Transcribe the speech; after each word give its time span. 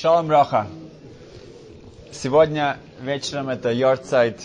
Шалом 0.00 0.30
Роха. 0.30 0.68
Сегодня 2.12 2.78
вечером 3.00 3.48
это 3.48 3.72
Йорцайт, 3.72 4.40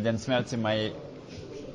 день 0.00 0.18
смерти 0.18 0.54
моей 0.54 0.94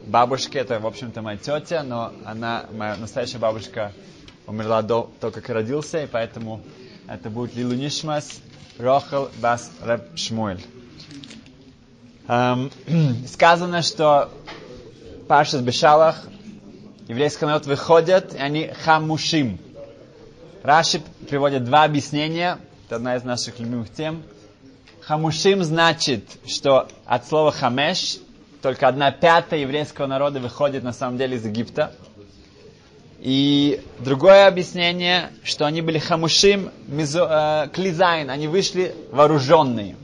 бабушки. 0.07 0.57
Это, 0.57 0.79
в 0.79 0.87
общем-то, 0.87 1.21
моя 1.21 1.37
тетя, 1.37 1.83
но 1.83 2.13
она, 2.25 2.65
моя 2.71 2.95
настоящая 2.95 3.37
бабушка, 3.37 3.91
умерла 4.47 4.81
до 4.81 5.11
того, 5.19 5.31
как 5.31 5.49
родился, 5.49 6.03
и 6.03 6.07
поэтому 6.07 6.61
это 7.07 7.29
будет 7.29 7.53
Лилу 7.55 7.75
Нишмас 7.75 8.41
Рохал 8.79 9.29
Бас 9.37 9.71
Реб 9.85 10.01
Шмуэль. 10.15 10.65
Эм, 12.27 12.71
сказано, 13.27 13.83
что 13.83 14.31
Пашас 15.27 15.61
Бешалах, 15.61 16.25
еврейский 17.07 17.45
народ 17.45 17.67
выходят, 17.67 18.33
и 18.33 18.39
они 18.39 18.71
хамушим. 18.83 19.59
Раши 20.63 21.03
приводит 21.29 21.65
два 21.65 21.83
объяснения. 21.83 22.57
Это 22.91 22.97
одна 22.97 23.15
из 23.15 23.23
наших 23.23 23.57
любимых 23.57 23.89
тем. 23.89 24.21
Хамушим 24.99 25.63
значит, 25.63 26.25
что 26.45 26.89
от 27.05 27.25
слова 27.25 27.49
хамеш 27.49 28.17
только 28.61 28.85
одна 28.85 29.11
пятая 29.11 29.61
еврейского 29.61 30.07
народа 30.07 30.41
выходит 30.41 30.83
на 30.83 30.91
самом 30.91 31.17
деле 31.17 31.37
из 31.37 31.45
Египта. 31.45 31.95
И 33.21 33.81
другое 33.99 34.45
объяснение, 34.45 35.29
что 35.41 35.65
они 35.65 35.81
были 35.81 35.99
хамушим 35.99 36.69
мизо, 36.87 37.69
э, 37.69 37.69
клизайн, 37.69 38.29
они 38.29 38.49
вышли 38.49 38.93
вооруженные. 39.09 39.95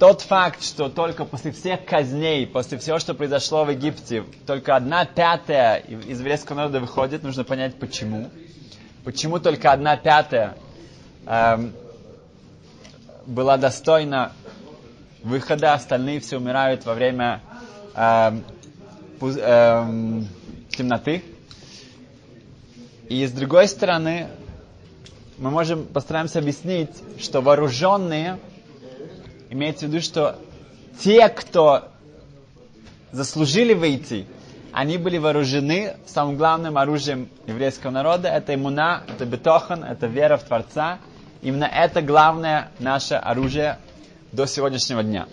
Тот 0.00 0.20
факт, 0.22 0.64
что 0.64 0.88
только 0.88 1.24
после 1.24 1.52
всех 1.52 1.84
казней, 1.84 2.44
после 2.44 2.78
всего, 2.78 2.98
что 2.98 3.14
произошло 3.14 3.64
в 3.64 3.70
Египте, 3.70 4.24
только 4.48 4.74
одна 4.74 5.04
пятая 5.04 5.76
из 5.76 6.18
еврейского 6.18 6.56
народа 6.56 6.80
выходит, 6.80 7.22
нужно 7.22 7.44
понять 7.44 7.76
почему. 7.76 8.28
Почему 9.06 9.38
только 9.38 9.70
одна 9.70 9.96
пятая 9.96 10.56
эм, 11.26 11.72
была 13.24 13.56
достойна 13.56 14.32
выхода, 15.22 15.72
остальные 15.72 16.20
все 16.20 16.36
умирают 16.36 16.84
во 16.84 16.92
время 16.92 17.40
эм, 17.94 18.44
пуз, 19.18 19.36
эм, 19.38 20.28
темноты. 20.68 21.22
И 23.08 23.24
с 23.24 23.30
другой 23.30 23.68
стороны, 23.68 24.26
мы 25.38 25.50
можем 25.50 25.86
постараемся 25.86 26.40
объяснить, 26.40 26.90
что 27.18 27.40
вооруженные 27.40 28.38
Имеется 29.48 29.86
в 29.86 29.88
виду, 29.90 30.02
что 30.02 30.36
те, 30.98 31.28
кто 31.28 31.88
заслужили 33.12 33.74
выйти, 33.74 34.26
они 34.76 34.98
были 34.98 35.16
вооружены 35.16 35.96
самым 36.04 36.36
главным 36.36 36.76
оружием 36.76 37.30
еврейского 37.46 37.90
народа. 37.90 38.28
Это 38.28 38.54
иммуна, 38.54 39.04
это 39.08 39.24
бетохан, 39.24 39.82
это 39.82 40.06
вера 40.06 40.36
в 40.36 40.42
Творца. 40.42 40.98
Именно 41.40 41.64
это 41.64 42.02
главное 42.02 42.68
наше 42.78 43.14
оружие 43.14 43.78
до 44.32 44.44
сегодняшнего 44.44 45.02
дня. 45.02 45.28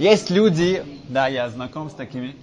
Есть 0.00 0.30
люди, 0.30 0.82
да, 1.08 1.28
я 1.28 1.48
знаком 1.48 1.90
с 1.90 1.94
такими, 1.94 2.34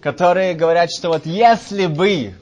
которые 0.00 0.54
говорят, 0.54 0.92
что 0.92 1.08
вот 1.08 1.26
если 1.26 1.86
бы 1.86 2.34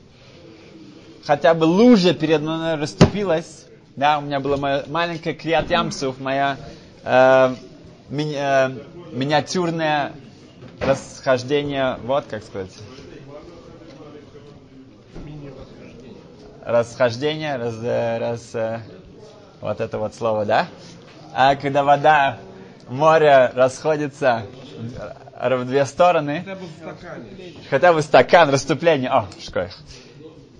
хотя 1.24 1.54
бы 1.54 1.64
лужа 1.64 2.12
перед 2.12 2.42
мной 2.42 2.74
расступилась, 2.74 3.64
да, 3.96 4.18
у 4.18 4.20
меня 4.20 4.40
была 4.40 4.58
моя 4.58 4.84
маленькая 4.88 5.32
Криат 5.32 5.70
Ямсуф, 5.70 6.20
моя 6.20 6.58
э, 7.02 7.54
ми, 8.10 8.34
э, 8.36 8.70
миниатюрное 9.12 10.12
расхождение, 10.80 11.98
вот 12.04 12.26
как 12.26 12.42
сказать, 12.42 12.72
расхождение, 16.64 17.56
раз, 17.56 17.76
раз, 17.82 18.54
э, 18.54 18.80
вот 19.60 19.80
это 19.80 19.98
вот 19.98 20.14
слово, 20.14 20.44
да? 20.44 20.68
А 21.32 21.54
когда 21.54 21.84
вода, 21.84 22.38
море 22.88 23.52
расходится 23.54 24.46
в 25.38 25.64
две 25.64 25.84
стороны, 25.84 26.44
хотя 26.44 26.54
бы, 26.54 26.66
хотя 27.70 27.92
бы 27.92 28.02
стакан, 28.02 28.50
расступление, 28.50 29.10
о, 29.10 29.26
шкой. 29.40 29.68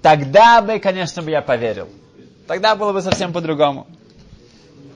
Тогда 0.03 0.61
бы, 0.63 0.79
конечно, 0.79 1.23
бы 1.23 1.31
я 1.31 1.43
поверил. 1.43 1.89
Тогда 2.47 2.77
было 2.77 2.93
бы 2.93 3.03
совсем 3.03 3.33
по-другому. 3.33 3.87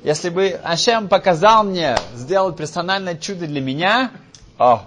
Если 0.05 0.29
бы 0.29 0.61
Ашем 0.63 1.09
показал 1.09 1.65
мне 1.65 1.97
сделать 2.15 2.57
персональное 2.57 3.17
чудо 3.17 3.47
для 3.47 3.61
меня, 3.61 4.13
о, 4.59 4.85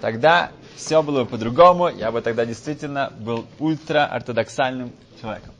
тогда 0.00 0.50
все 0.76 1.02
было 1.02 1.24
бы 1.24 1.30
по-другому, 1.30 1.88
я 1.88 2.10
бы 2.12 2.20
тогда 2.20 2.44
действительно 2.44 3.12
был 3.18 3.46
ультра-ортодоксальным 3.58 4.92
человеком. 5.20 5.52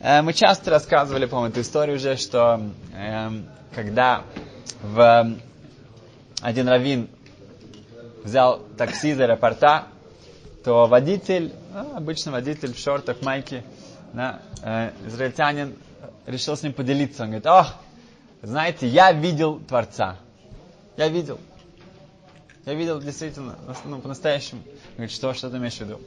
Э, 0.00 0.22
мы 0.22 0.32
часто 0.32 0.70
рассказывали, 0.70 1.26
по-моему, 1.26 1.50
эту 1.50 1.60
историю 1.60 1.96
уже, 1.96 2.16
что 2.16 2.60
э, 2.94 3.30
когда 3.74 4.22
в 4.82 5.34
один 6.40 6.68
раввин 6.68 7.08
взял 8.22 8.60
такси 8.76 9.10
из 9.10 9.20
аэропорта, 9.20 9.86
то 10.64 10.86
водитель, 10.86 11.52
ну, 11.72 11.96
обычный 11.96 12.32
водитель 12.32 12.74
в 12.74 12.78
шортах, 12.78 13.22
майке, 13.22 13.64
да, 14.12 14.40
э, 14.62 14.90
израильтянин, 15.06 15.76
решил 16.26 16.56
с 16.56 16.62
ним 16.62 16.72
поделиться. 16.72 17.22
Он 17.24 17.30
говорит, 17.30 17.46
о, 17.46 17.66
знаете, 18.42 18.86
я 18.86 19.12
видел 19.12 19.60
Творца. 19.60 20.16
Я 20.96 21.08
видел. 21.08 21.40
Я 22.68 22.74
видел 22.74 23.00
действительно, 23.00 23.56
ну, 23.86 23.98
по-настоящему. 23.98 24.60
Говорит, 24.92 25.10
что, 25.10 25.32
что 25.32 25.48
ты 25.48 25.56
имеешь 25.56 25.76
в 25.76 25.80
виду? 25.80 26.02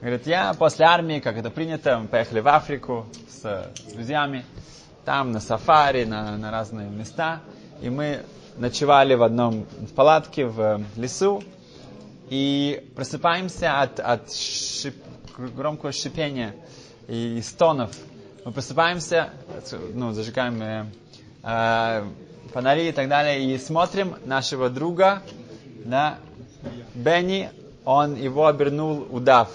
Говорит, 0.00 0.26
я 0.26 0.54
после 0.54 0.86
армии, 0.86 1.20
как 1.20 1.36
это 1.36 1.50
принято, 1.50 1.98
мы 1.98 2.08
поехали 2.08 2.40
в 2.40 2.48
Африку 2.48 3.04
с, 3.28 3.42
с 3.42 3.92
друзьями, 3.92 4.46
там 5.04 5.30
на 5.30 5.40
сафари, 5.40 6.04
на, 6.06 6.38
на 6.38 6.50
разные 6.50 6.88
места, 6.88 7.42
и 7.82 7.90
мы 7.90 8.22
ночевали 8.56 9.12
в 9.12 9.22
одном 9.22 9.66
в 9.78 9.92
палатке 9.92 10.46
в 10.46 10.82
лесу, 10.96 11.42
и 12.30 12.90
просыпаемся 12.96 13.82
от, 13.82 14.00
от 14.00 14.32
шип, 14.32 14.96
громкого 15.36 15.92
шипения 15.92 16.54
и 17.08 17.42
стонов 17.42 17.94
мы 18.46 18.52
просыпаемся, 18.52 19.34
ну, 19.92 20.12
зажигаем 20.12 20.62
э, 20.62 20.86
э, 21.42 22.04
фонари 22.54 22.88
и 22.88 22.92
так 22.92 23.06
далее, 23.10 23.44
и 23.54 23.58
смотрим 23.58 24.16
нашего 24.24 24.70
друга, 24.70 25.22
да, 25.84 26.18
Бенни, 26.94 27.50
он 27.84 28.14
его 28.14 28.46
обернул 28.46 29.06
удав. 29.10 29.48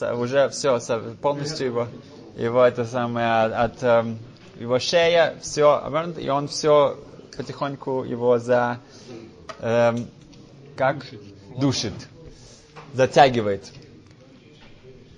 Уже 0.00 0.48
все, 0.50 0.78
полностью 1.22 1.66
его, 1.66 1.88
его 2.36 2.62
это 2.62 2.84
самое, 2.84 3.44
от, 3.46 3.82
эм, 3.82 4.18
его 4.58 4.78
шея, 4.78 5.36
все 5.40 5.80
обернуто, 5.82 6.20
и 6.20 6.28
он 6.28 6.48
все 6.48 6.98
потихоньку 7.36 8.04
его 8.04 8.38
за, 8.38 8.78
эм, 9.60 10.06
как, 10.76 11.06
душит, 11.56 11.94
затягивает. 12.92 13.72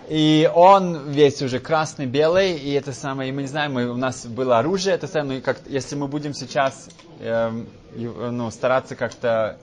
И 0.09 0.51
он 0.55 1.11
весь 1.11 1.43
уже 1.43 1.59
красный, 1.59 2.07
белый, 2.07 2.57
и 2.57 2.73
это 2.73 2.93
самое, 2.93 3.31
и 3.31 3.33
мы 3.33 3.43
не 3.43 3.49
знаем, 3.49 3.75
мы, 3.75 3.89
у 3.91 3.97
нас 3.97 4.27
было 4.27 4.59
оружие, 4.59 4.95
это 4.95 5.07
самое, 5.07 5.39
ну, 5.39 5.45
как, 5.45 5.59
если 5.67 5.97
мы 5.97 6.07
будем 6.09 6.35
сейчас 6.35 6.89
эм, 7.21 7.67
ну, 7.95 8.51
стараться 8.51 8.95
как-то 8.97 9.59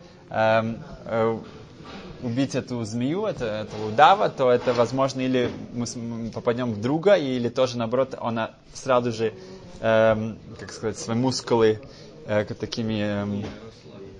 убить 2.25 2.55
эту 2.55 2.83
змею, 2.83 3.25
это, 3.25 3.45
этого 3.45 3.89
удава, 3.89 4.29
то 4.29 4.51
это 4.51 4.73
возможно 4.73 5.21
или 5.21 5.51
мы 5.73 6.31
попадем 6.31 6.73
в 6.73 6.81
друга, 6.81 7.15
или 7.15 7.49
тоже 7.49 7.77
наоборот, 7.77 8.15
он 8.19 8.39
сразу 8.73 9.11
же, 9.11 9.33
эм, 9.81 10.37
как 10.59 10.71
сказать, 10.71 10.97
свои 10.97 11.15
мускулы 11.15 11.81
э, 12.25 12.45
такими 12.45 13.01
эм, 13.01 13.45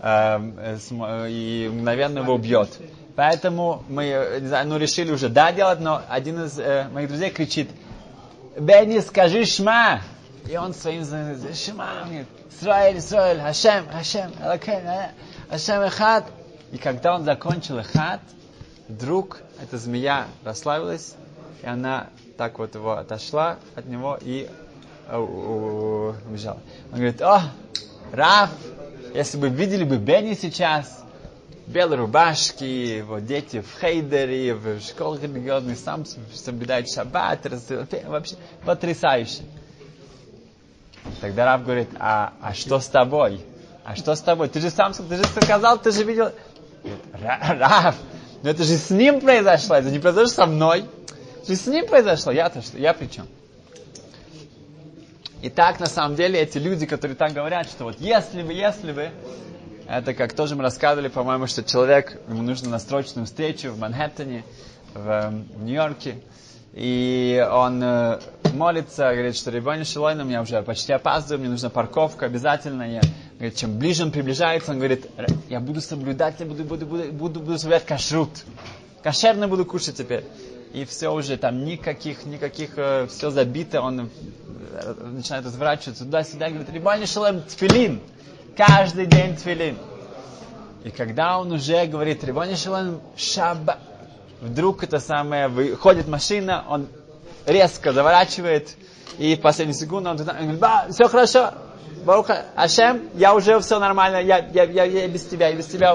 эм, 0.02 0.60
э, 0.60 1.28
и 1.30 1.70
мгновенно 1.74 2.20
его 2.20 2.36
убьет. 2.36 2.70
Поэтому 3.16 3.84
мы, 3.88 4.40
не 4.42 4.48
знаю, 4.48 4.68
ну, 4.68 4.78
решили 4.78 5.12
уже 5.12 5.30
да 5.30 5.52
делать, 5.52 5.80
но 5.80 6.02
один 6.10 6.44
из 6.44 6.60
э, 6.60 6.88
моих 6.92 7.08
друзей 7.08 7.32
кричит, 7.32 7.70
Бенни, 8.60 9.00
скажи 9.00 9.46
шма. 9.46 10.02
И 10.50 10.56
он 10.58 10.74
своим 10.74 11.04
шма, 11.04 12.04
говорит, 12.06 12.28
Исраиль, 12.52 13.00
Исраиль, 13.00 13.40
Хашем, 13.40 13.88
Хашем, 13.90 14.32
Элакен, 14.44 14.84
Хашем 15.50 15.84
Эхад. 15.84 16.26
И 16.72 16.78
когда 16.78 17.16
он 17.16 17.24
закончил 17.24 17.80
Эхад, 17.80 18.22
вдруг 18.88 19.40
эта 19.62 19.78
змея 19.78 20.26
расслабилась, 20.44 21.16
и 21.62 21.68
она 21.68 22.08
так 22.38 22.60
вот 22.60 22.76
его 22.76 22.94
отошла 22.94 23.58
от 23.76 23.86
него 23.86 24.18
и 24.22 24.50
э, 25.08 25.18
убежала. 25.18 26.60
Он 26.92 26.98
говорит, 26.98 27.22
о, 27.22 27.42
Раф, 28.12 28.50
если 29.14 29.38
бы 29.38 29.50
видели 29.50 29.84
бы 29.84 29.98
Бенни 29.98 30.34
сейчас, 30.34 31.04
белые 31.68 32.00
рубашки, 32.00 32.64
его 32.64 33.20
дети 33.20 33.62
в 33.62 33.80
хейдере, 33.80 34.54
в 34.54 34.82
школах 34.82 35.24
религиозных, 35.24 35.78
сам 35.78 36.06
соблюдает 36.34 36.90
шаббат, 36.90 37.46
вообще 38.06 38.36
потрясающе. 38.66 39.44
Тогда 41.22 41.46
Раб 41.46 41.64
говорит, 41.64 41.90
а, 42.00 42.34
а 42.42 42.54
что 42.54 42.80
с 42.80 42.88
тобой? 42.88 43.44
А 43.86 43.96
что 43.96 44.16
с 44.16 44.22
тобой? 44.22 44.50
Ты 44.50 44.60
же 44.62 44.72
сам 44.72 44.94
ты 44.94 45.16
же 45.16 45.24
сказал, 45.24 45.78
ты 45.78 45.92
же 45.92 46.04
видел. 46.04 46.32
Раб, 47.22 47.96
но 48.42 48.50
это 48.50 48.64
же 48.64 48.78
с 48.78 48.90
ним 48.90 49.22
произошло, 49.22 49.76
это 49.76 49.90
не 49.92 50.00
произошло 50.00 50.28
со 50.28 50.46
мной. 50.48 50.86
Это 51.44 51.54
же 51.54 51.56
с 51.56 51.68
ним 51.68 51.88
произошло, 51.88 52.32
я-то 52.32 52.62
что, 52.62 52.78
я 52.80 52.94
при 52.94 53.08
чем? 53.08 53.28
И 55.42 55.50
так, 55.50 55.80
на 55.80 55.86
самом 55.86 56.16
деле, 56.16 56.40
эти 56.40 56.58
люди, 56.58 56.88
которые 56.88 57.16
так 57.16 57.34
говорят, 57.34 57.68
что 57.68 57.84
вот 57.84 58.00
если 58.00 58.42
бы, 58.42 58.54
если 58.54 58.92
бы, 58.92 59.12
это 59.88 60.16
как 60.16 60.34
тоже 60.34 60.56
мы 60.56 60.64
рассказывали, 60.64 61.08
по-моему, 61.08 61.46
что 61.46 61.64
человек, 61.64 62.20
ему 62.28 62.42
нужно 62.42 62.70
на 62.70 62.80
срочную 62.80 63.28
встречу 63.28 63.72
в 63.72 63.78
Манхэттене, 63.78 64.44
в, 64.96 65.34
в 65.56 65.64
Нью-Йорке, 65.64 66.16
и 66.74 67.48
он 67.52 67.82
э, 67.82 68.20
молится, 68.54 69.12
говорит, 69.14 69.38
что 69.38 69.50
Рибони 69.50 69.84
Шилойном, 69.84 70.30
я 70.30 70.42
уже 70.42 70.62
почти 70.62 70.92
опаздываю, 70.92 71.40
мне 71.40 71.50
нужна 71.50 71.70
парковка 71.70 72.26
обязательно. 72.26 72.84
Я, 72.84 73.02
говорит, 73.38 73.56
чем 73.56 73.78
ближе 73.78 74.04
он 74.04 74.12
приближается, 74.12 74.72
он 74.72 74.78
говорит, 74.78 75.08
я 75.50 75.60
буду 75.60 75.82
соблюдать, 75.82 76.36
я 76.40 76.46
буду, 76.46 76.64
буду, 76.64 76.86
буду, 76.86 77.12
буду, 77.12 77.40
буду 77.40 77.58
соблюдать 77.58 77.86
кашрут. 77.86 78.30
Кошерно 79.04 79.48
буду 79.48 79.66
кушать 79.66 79.98
теперь. 79.98 80.24
И 80.74 80.86
все 80.86 81.14
уже 81.14 81.38
там 81.38 81.64
никаких, 81.64 82.26
никаких, 82.26 82.72
э, 82.78 83.08
все 83.08 83.30
забито, 83.30 83.82
он 83.82 84.10
э, 84.74 84.94
начинает 85.12 85.46
разворачиваться 85.46 86.04
туда-сюда, 86.04 86.50
говорит, 86.50 86.70
Рибони 86.70 87.06
Шилойном, 87.06 87.44
тфилин. 87.44 88.02
Каждый 88.58 89.06
день 89.06 89.36
тфилин. 89.36 89.78
И 90.84 90.90
когда 90.90 91.40
он 91.40 91.52
уже 91.52 91.86
говорит, 91.86 92.24
Рибони 92.24 92.56
Шилойном, 92.56 93.02
шаба, 93.16 93.80
вдруг 94.42 94.84
это 94.84 95.00
самое, 95.00 95.48
выходит 95.48 96.08
машина, 96.08 96.66
он 96.68 96.88
резко 97.46 97.94
заворачивает, 97.94 98.76
и 99.18 99.36
в 99.36 99.42
последнюю 99.42 99.78
секунду 99.78 100.10
он, 100.10 100.18
туда, 100.18 100.34
он 100.34 100.42
говорит, 100.42 100.60
ба, 100.60 100.88
все 100.90 101.08
хорошо, 101.08 101.54
Баруха, 102.06 102.46
Ашем, 102.56 103.10
я 103.16 103.34
уже 103.34 103.60
все 103.60 103.80
нормально, 103.80 104.18
я, 104.18 104.38
я, 104.54 104.64
я, 104.64 104.84
я 104.84 105.08
без 105.08 105.26
тебя, 105.26 105.48
я 105.48 105.56
без 105.56 105.66
тебя 105.66 105.94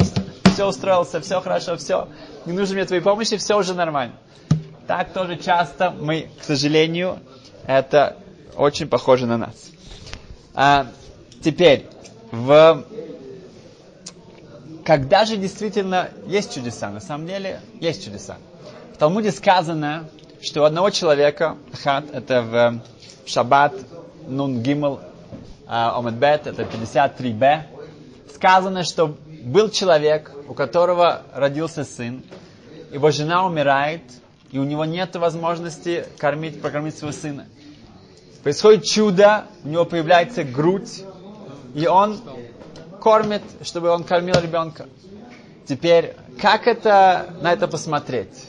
все 0.53 0.67
устроился, 0.67 1.21
все 1.21 1.41
хорошо, 1.41 1.77
все, 1.77 2.09
не 2.47 2.53
нужно 2.53 2.75
мне 2.75 2.85
твоей 2.85 3.03
помощи, 3.03 3.37
все 3.37 3.57
уже 3.57 3.75
нормально. 3.75 4.15
Так 4.87 5.13
тоже 5.13 5.37
часто 5.37 5.91
мы, 5.91 6.29
к 6.41 6.45
сожалению, 6.45 7.21
это 7.67 8.17
очень 8.57 8.89
похоже 8.89 9.27
на 9.27 9.39
нас. 9.39 9.71
А, 10.55 10.87
теперь, 11.43 11.87
в 12.33 12.85
когда 14.85 15.25
же 15.25 15.37
действительно 15.37 16.11
есть 16.27 16.55
чудеса? 16.55 16.91
На 16.91 17.01
самом 17.01 17.27
деле 17.27 17.61
есть 17.81 18.05
чудеса. 18.05 18.39
В 18.95 18.97
Талмуде 18.97 19.31
сказано, 19.31 20.09
что 20.43 20.63
у 20.63 20.65
одного 20.65 20.91
человека, 20.91 21.57
хат, 21.83 22.07
это 22.13 22.43
в 22.43 22.81
Шаббат, 23.27 23.75
Нун 24.27 24.63
Гимл, 24.63 25.01
Омедбет, 25.71 26.49
это 26.49 26.63
53б, 26.63 27.63
сказано, 28.35 28.83
что 28.83 29.17
был 29.45 29.71
человек, 29.71 30.33
у 30.49 30.55
которого 30.55 31.23
родился 31.33 31.85
сын, 31.85 32.25
его 32.93 33.13
жена 33.13 33.47
умирает, 33.47 34.03
и 34.51 34.59
у 34.59 34.65
него 34.65 34.85
нет 34.85 35.15
возможности 35.15 36.07
кормить, 36.19 36.61
прокормить 36.61 36.99
своего 36.99 37.17
сына. 37.17 37.47
Происходит 38.43 38.83
чудо, 38.83 39.45
у 39.63 39.69
него 39.69 39.85
появляется 39.85 40.43
грудь, 40.43 41.05
и 41.77 41.87
он 41.87 42.21
кормит, 43.01 43.43
чтобы 43.63 43.91
он 43.91 44.03
кормил 44.03 44.35
ребенка. 44.43 44.87
Теперь, 45.69 46.17
как 46.41 46.67
это, 46.67 47.33
на 47.43 47.53
это 47.53 47.69
посмотреть? 47.69 48.49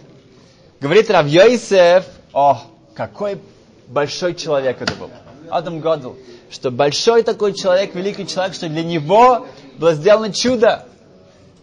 Говорит 0.79 1.11
Рав 1.11 1.27
Йосеф, 1.27 2.05
о, 2.33 2.63
какой 2.95 3.39
большой 3.87 4.33
человек 4.33 4.81
это 4.81 4.95
был. 4.95 5.11
Адам 5.51 5.81
Годл, 5.81 6.13
что 6.51 6.69
большой 6.69 7.23
такой 7.23 7.53
человек, 7.53 7.95
великий 7.95 8.27
человек, 8.27 8.53
что 8.53 8.67
для 8.67 8.83
него 8.83 9.47
было 9.77 9.93
сделано 9.93 10.33
чудо. 10.33 10.85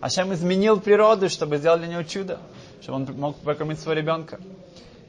Ашем 0.00 0.32
изменил 0.32 0.80
природу, 0.80 1.28
чтобы 1.28 1.58
сделать 1.58 1.80
для 1.80 1.88
него 1.88 2.02
чудо, 2.04 2.38
чтобы 2.80 2.96
он 2.98 3.08
мог 3.16 3.36
покормить 3.36 3.78
своего 3.78 4.00
ребенка. 4.00 4.40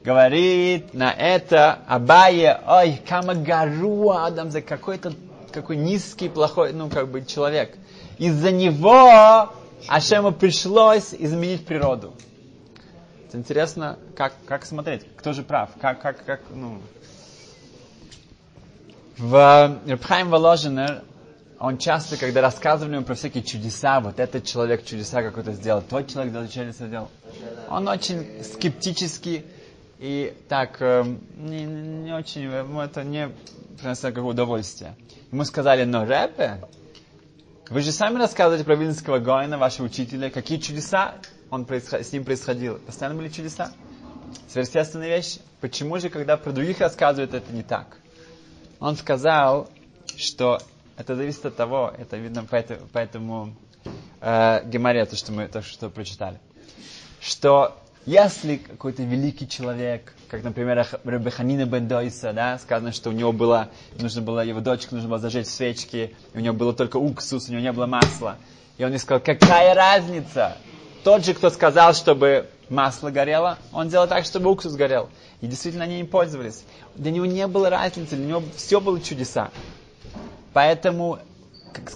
Говорит 0.04 0.94
на 0.94 1.12
это 1.12 1.78
Абае, 1.86 2.60
ой, 2.66 3.00
камагаруа, 3.08 4.26
Адам, 4.26 4.50
за 4.50 4.62
какой-то 4.62 5.12
какой 5.52 5.76
низкий, 5.76 6.28
плохой, 6.28 6.72
ну, 6.72 6.88
как 6.88 7.08
бы, 7.08 7.24
человек. 7.24 7.76
Из-за 8.18 8.52
него 8.52 9.50
Ашему 9.88 10.32
пришлось 10.32 11.12
изменить 11.12 11.66
природу. 11.66 12.14
Это 13.28 13.38
интересно, 13.38 13.98
как, 14.16 14.34
как 14.46 14.64
смотреть, 14.64 15.06
кто 15.16 15.32
же 15.32 15.42
прав, 15.42 15.70
как, 15.80 16.00
как, 16.00 16.24
как, 16.24 16.40
ну... 16.50 16.80
В 19.18 19.78
Рабхайм 19.86 20.30
Воложенер, 20.30 21.02
он 21.58 21.78
часто, 21.78 22.16
когда 22.16 22.40
рассказывали 22.40 22.94
ему 22.94 23.04
про 23.04 23.14
всякие 23.14 23.42
чудеса, 23.42 24.00
вот 24.00 24.18
этот 24.18 24.44
человек 24.44 24.84
чудеса 24.84 25.22
какой-то 25.22 25.52
сделал, 25.52 25.82
тот 25.82 26.08
человек 26.08 26.50
чудеса 26.50 26.86
сделал, 26.86 27.10
он 27.68 27.86
очень 27.88 28.42
скептически 28.42 29.44
и 29.98 30.34
так 30.48 30.80
не, 30.80 31.64
не 31.64 32.12
очень, 32.14 32.42
ему 32.42 32.80
это 32.80 33.04
не 33.04 33.30
приносит 33.78 34.04
никакого 34.04 34.30
удовольствия. 34.30 34.96
Ему 35.30 35.44
сказали, 35.44 35.84
но 35.84 36.04
Рэбе, 36.04 36.62
вы 37.68 37.82
же 37.82 37.92
сами 37.92 38.18
рассказываете 38.18 38.64
про 38.64 38.74
Вильнского 38.74 39.18
Гоина, 39.18 39.58
вашего 39.58 39.86
учителя, 39.86 40.30
какие 40.30 40.58
чудеса 40.58 41.14
он 41.50 41.66
происход... 41.66 42.04
с 42.04 42.12
ним 42.12 42.24
происходило. 42.24 42.78
Постоянно 42.78 43.16
были 43.16 43.28
чудеса. 43.28 43.72
Сверхъестественные 44.48 45.10
вещи. 45.10 45.40
Почему 45.60 45.98
же, 45.98 46.08
когда 46.08 46.36
про 46.36 46.52
других 46.52 46.80
рассказывают, 46.80 47.34
это 47.34 47.52
не 47.52 47.62
так? 47.62 47.99
Он 48.80 48.96
сказал, 48.96 49.68
что 50.16 50.58
это 50.96 51.14
зависит 51.14 51.44
от 51.44 51.56
того, 51.56 51.92
это 51.96 52.16
видно 52.16 52.44
по 52.44 52.98
этому, 52.98 53.54
э, 54.20 54.62
геморе, 54.64 55.04
то, 55.04 55.16
что 55.16 55.32
мы 55.32 55.48
то, 55.48 55.62
что 55.62 55.90
прочитали, 55.90 56.38
что 57.20 57.76
если 58.06 58.56
какой-то 58.56 59.02
великий 59.02 59.46
человек, 59.46 60.14
как, 60.28 60.42
например, 60.42 60.86
Рабиханина 61.04 61.66
бен 61.66 61.86
Дойса, 61.86 62.32
да, 62.32 62.58
сказано, 62.58 62.92
что 62.92 63.10
у 63.10 63.12
него 63.12 63.32
было, 63.32 63.68
нужно 63.98 64.22
было, 64.22 64.42
его 64.42 64.60
дочке 64.60 64.88
нужно 64.92 65.10
было 65.10 65.18
зажечь 65.18 65.48
свечки, 65.48 66.14
и 66.32 66.38
у 66.38 66.40
него 66.40 66.54
было 66.54 66.72
только 66.72 66.96
уксус, 66.96 67.48
у 67.48 67.52
него 67.52 67.60
не 67.60 67.72
было 67.72 67.86
масла. 67.86 68.38
И 68.78 68.84
он 68.84 68.92
ей 68.92 68.98
сказал, 68.98 69.20
какая 69.20 69.74
разница? 69.74 70.56
Тот 71.04 71.26
же, 71.26 71.34
кто 71.34 71.50
сказал, 71.50 71.92
чтобы 71.92 72.48
масло 72.70 73.10
горело, 73.10 73.58
он 73.72 73.88
делал 73.88 74.08
так, 74.08 74.24
чтобы 74.24 74.50
уксус 74.50 74.74
горел. 74.74 75.08
И 75.40 75.46
действительно 75.46 75.84
они 75.84 76.00
им 76.00 76.06
пользовались. 76.06 76.64
Для 76.94 77.10
него 77.10 77.26
не 77.26 77.46
было 77.46 77.68
разницы, 77.70 78.16
для 78.16 78.26
него 78.26 78.42
все 78.56 78.80
было 78.80 79.00
чудеса. 79.00 79.50
Поэтому 80.52 81.18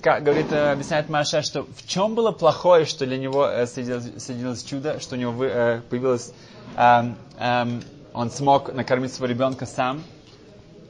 как 0.00 0.22
говорит, 0.22 0.52
э, 0.52 0.72
объясняет 0.72 1.08
Маша, 1.08 1.42
что 1.42 1.62
в 1.62 1.86
чем 1.86 2.14
было 2.14 2.30
плохое, 2.30 2.84
что 2.84 3.06
для 3.06 3.18
него 3.18 3.46
э, 3.46 3.66
соединилось, 3.66 4.62
чудо, 4.62 5.00
что 5.00 5.16
у 5.16 5.18
него 5.18 5.44
э, 5.44 5.80
появилось, 5.90 6.32
эм, 6.76 7.16
эм, 7.38 7.82
он 8.12 8.30
смог 8.30 8.72
накормить 8.72 9.12
своего 9.12 9.32
ребенка 9.34 9.66
сам, 9.66 10.02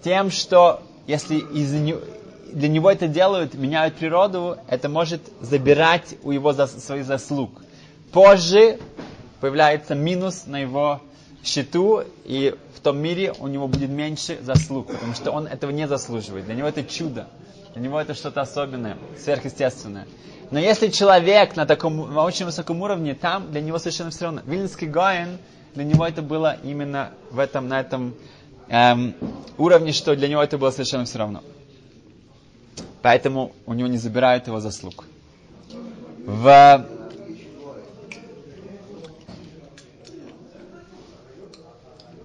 тем, 0.02 0.30
что 0.30 0.82
если 1.06 1.36
из 1.36 1.72
для 2.52 2.68
него 2.68 2.90
это 2.90 3.08
делают, 3.08 3.54
меняют 3.54 3.96
природу, 3.96 4.58
это 4.68 4.88
может 4.88 5.20
забирать 5.40 6.14
у 6.22 6.30
его 6.30 6.52
зас, 6.52 6.72
своих 6.84 7.04
заслуг. 7.04 7.50
Позже 8.12 8.78
появляется 9.44 9.94
минус 9.94 10.44
на 10.46 10.56
его 10.56 11.02
счету, 11.44 12.02
и 12.24 12.54
в 12.74 12.80
том 12.80 12.96
мире 12.96 13.34
у 13.40 13.46
него 13.46 13.68
будет 13.68 13.90
меньше 13.90 14.38
заслуг, 14.40 14.86
потому 14.86 15.12
что 15.12 15.32
он 15.32 15.46
этого 15.46 15.70
не 15.70 15.86
заслуживает. 15.86 16.46
Для 16.46 16.54
него 16.54 16.66
это 16.66 16.82
чудо. 16.82 17.28
Для 17.74 17.82
него 17.82 18.00
это 18.00 18.14
что-то 18.14 18.40
особенное, 18.40 18.96
сверхъестественное. 19.22 20.06
Но 20.50 20.58
если 20.58 20.88
человек 20.88 21.56
на 21.56 21.66
таком 21.66 22.14
на 22.14 22.24
очень 22.24 22.46
высоком 22.46 22.80
уровне, 22.80 23.12
там 23.14 23.52
для 23.52 23.60
него 23.60 23.78
совершенно 23.78 24.10
все 24.10 24.24
равно. 24.24 24.40
Вильнский 24.46 24.86
Гоин, 24.86 25.36
для 25.74 25.84
него 25.84 26.06
это 26.06 26.22
было 26.22 26.56
именно 26.64 27.10
в 27.30 27.38
этом, 27.38 27.68
на 27.68 27.80
этом 27.80 28.14
эм, 28.68 29.14
уровне, 29.58 29.92
что 29.92 30.16
для 30.16 30.28
него 30.28 30.42
это 30.42 30.56
было 30.56 30.70
совершенно 30.70 31.04
все 31.04 31.18
равно. 31.18 31.42
Поэтому 33.02 33.52
у 33.66 33.74
него 33.74 33.88
не 33.88 33.98
забирают 33.98 34.46
его 34.46 34.60
заслуг. 34.60 35.04
В 36.24 36.86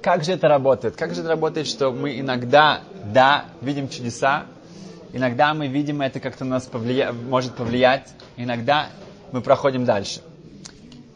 как 0.02 0.24
же 0.24 0.34
это 0.34 0.48
работает? 0.48 0.96
Как 0.96 1.14
же 1.14 1.22
это 1.22 1.30
работает, 1.30 1.68
что 1.68 1.92
мы 1.92 2.20
иногда, 2.20 2.82
да, 3.14 3.46
видим 3.62 3.90
чудеса, 3.90 4.46
Иногда 5.12 5.56
мы 5.56 5.68
видим 5.68 6.02
это 6.02 6.20
как-то 6.20 6.46
нас 6.46 6.68
повлия... 6.68 7.12
может 7.12 7.56
повлиять, 7.56 8.08
иногда 8.38 8.90
мы 9.32 9.42
проходим 9.42 9.84
дальше. 9.86 10.22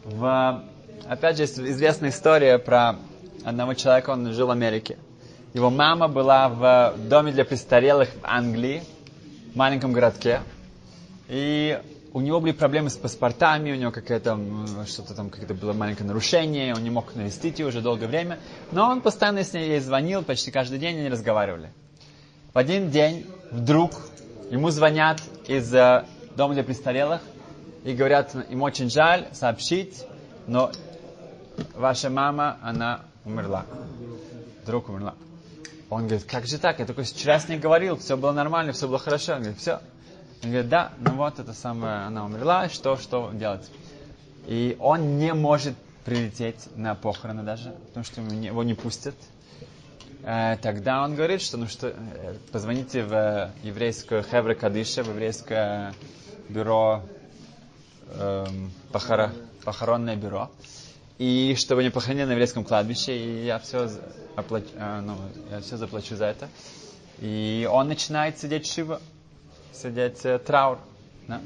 В... 0.04 0.64
Опять 1.06 1.36
же, 1.36 1.44
известная 1.44 2.10
история 2.10 2.58
про 2.58 2.96
одного 3.44 3.74
человека, 3.74 4.10
он 4.10 4.32
жил 4.32 4.48
в 4.48 4.50
Америке. 4.50 4.98
Его 5.52 5.70
мама 5.70 6.08
была 6.08 6.48
в 6.48 6.94
доме 7.08 7.30
для 7.30 7.44
престарелых 7.44 8.08
в 8.08 8.18
Англии, 8.24 8.82
в 9.52 9.56
маленьком 9.56 9.92
городке. 9.92 10.40
И 11.28 11.78
у 12.14 12.20
него 12.20 12.40
были 12.40 12.52
проблемы 12.52 12.90
с 12.90 12.96
паспортами, 12.96 13.72
у 13.72 13.74
него 13.74 13.90
какое-то 13.90 14.38
что-то 14.86 15.14
там, 15.14 15.30
какое-то 15.30 15.52
было 15.52 15.72
маленькое 15.72 16.06
нарушение, 16.06 16.72
он 16.72 16.84
не 16.84 16.90
мог 16.90 17.12
навестить 17.16 17.58
ее 17.58 17.66
уже 17.66 17.80
долгое 17.80 18.06
время. 18.06 18.38
Но 18.70 18.88
он 18.88 19.00
постоянно 19.00 19.42
с 19.42 19.52
ней 19.52 19.70
ей 19.70 19.80
звонил, 19.80 20.22
почти 20.22 20.52
каждый 20.52 20.78
день 20.78 20.96
они 20.96 21.08
разговаривали. 21.08 21.72
В 22.52 22.58
один 22.58 22.90
день 22.90 23.26
вдруг 23.50 23.90
ему 24.48 24.70
звонят 24.70 25.20
из 25.48 25.74
э, 25.74 26.04
дома 26.36 26.54
для 26.54 26.62
престарелых 26.62 27.20
и 27.82 27.94
говорят, 27.94 28.32
им 28.48 28.62
очень 28.62 28.90
жаль 28.90 29.26
сообщить, 29.32 30.04
но 30.46 30.70
ваша 31.74 32.10
мама, 32.10 32.58
она 32.62 33.00
умерла. 33.24 33.66
Вдруг 34.62 34.88
умерла. 34.88 35.14
Он 35.90 36.06
говорит, 36.06 36.24
как 36.30 36.46
же 36.46 36.58
так? 36.58 36.78
Я 36.78 36.86
только 36.86 37.02
вчера 37.02 37.40
с 37.40 37.48
ней 37.48 37.58
говорил, 37.58 37.96
все 37.96 38.16
было 38.16 38.30
нормально, 38.30 38.72
все 38.72 38.86
было 38.86 39.00
хорошо. 39.00 39.32
Он 39.32 39.38
говорит, 39.40 39.58
все. 39.58 39.80
Он 40.44 40.50
говорит, 40.50 40.68
да, 40.68 40.92
ну 40.98 41.12
вот 41.12 41.38
это 41.38 41.54
самое, 41.54 42.06
она 42.06 42.26
умерла, 42.26 42.68
что, 42.68 42.98
что 42.98 43.30
делать? 43.32 43.70
И 44.46 44.76
он 44.78 45.16
не 45.16 45.32
может 45.32 45.74
прилететь 46.04 46.68
на 46.76 46.94
похороны 46.94 47.42
даже, 47.42 47.70
потому 47.88 48.04
что 48.04 48.20
его 48.20 48.62
не 48.62 48.74
пустят. 48.74 49.14
Э, 50.22 50.58
тогда 50.60 51.02
он 51.02 51.14
говорит, 51.14 51.40
что 51.40 51.56
ну 51.56 51.66
что, 51.66 51.94
э, 51.96 52.34
позвоните 52.52 53.04
в 53.04 53.52
еврейское 53.62 54.22
Хевре 54.22 54.54
Кадиша, 54.54 55.02
в 55.02 55.08
еврейское 55.08 55.94
бюро, 56.50 57.02
эм, 58.08 58.70
похоро, 58.92 59.32
похоронное 59.64 60.16
бюро, 60.16 60.50
и 61.16 61.54
чтобы 61.58 61.82
не 61.82 61.90
похоронили 61.90 62.26
на 62.26 62.32
еврейском 62.32 62.64
кладбище, 62.64 63.16
и 63.16 63.46
я 63.46 63.58
все, 63.60 63.88
оплачу, 64.36 64.66
э, 64.74 65.00
ну, 65.00 65.16
я 65.50 65.60
все 65.60 65.78
заплачу 65.78 66.16
за 66.16 66.26
это. 66.26 66.50
И 67.20 67.66
он 67.70 67.88
начинает 67.88 68.38
сидеть 68.38 68.70
шива, 68.70 69.00
сидеть 69.74 70.24
э, 70.24 70.38
траур. 70.38 70.78
Да? 71.28 71.40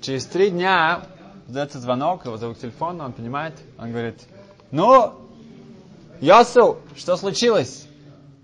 Через 0.00 0.26
три 0.26 0.50
дня 0.50 1.02
дается 1.46 1.80
звонок, 1.80 2.24
его 2.26 2.36
зовут 2.36 2.58
к 2.58 2.60
телефону, 2.60 3.04
он 3.04 3.12
понимает, 3.12 3.54
он 3.78 3.90
говорит, 3.90 4.20
ну, 4.70 5.14
Йосу, 6.20 6.78
что 6.96 7.16
случилось? 7.16 7.86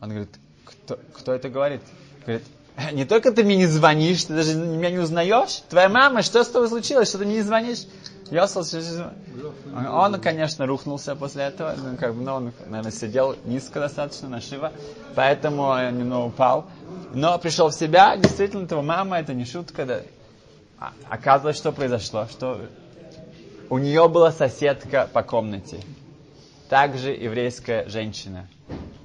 Он 0.00 0.10
говорит, 0.10 0.30
кто, 0.64 0.98
кто 1.14 1.32
это 1.32 1.48
говорит? 1.48 1.82
Говорит, 2.24 2.44
не 2.92 3.04
только 3.04 3.32
ты 3.32 3.44
мне 3.44 3.56
не 3.56 3.66
звонишь, 3.66 4.24
ты 4.24 4.34
даже 4.34 4.54
меня 4.54 4.90
не 4.90 4.98
узнаешь. 4.98 5.62
Твоя 5.68 5.88
мама, 5.88 6.22
что 6.22 6.42
с 6.42 6.48
тобой 6.48 6.68
случилось, 6.68 7.08
что 7.08 7.18
ты 7.18 7.24
мне 7.24 7.36
не 7.36 7.42
звонишь? 7.42 7.84
Йосел, 8.30 8.64
он, 9.92 10.20
конечно, 10.20 10.66
рухнулся 10.66 11.14
после 11.14 11.44
этого, 11.44 11.74
ну, 11.76 11.96
как 11.96 12.14
бы, 12.14 12.22
но 12.22 12.36
он, 12.36 12.52
наверное, 12.66 12.92
сидел 12.92 13.36
низко 13.44 13.80
достаточно 13.80 14.28
на 14.28 14.40
Шива, 14.40 14.72
поэтому 15.14 15.64
он 15.64 15.98
немного 15.98 16.26
упал. 16.26 16.66
Но 17.12 17.38
пришел 17.38 17.68
в 17.68 17.74
себя, 17.74 18.16
действительно, 18.16 18.66
твоя 18.66 18.82
мама, 18.82 19.18
это 19.18 19.34
не 19.34 19.44
шутка, 19.44 19.84
да. 19.84 20.00
А, 20.78 21.52
что 21.52 21.72
произошло, 21.72 22.26
что 22.30 22.60
у 23.70 23.78
нее 23.78 24.08
была 24.08 24.32
соседка 24.32 25.08
по 25.12 25.22
комнате, 25.22 25.80
также 26.68 27.10
еврейская 27.10 27.88
женщина, 27.88 28.48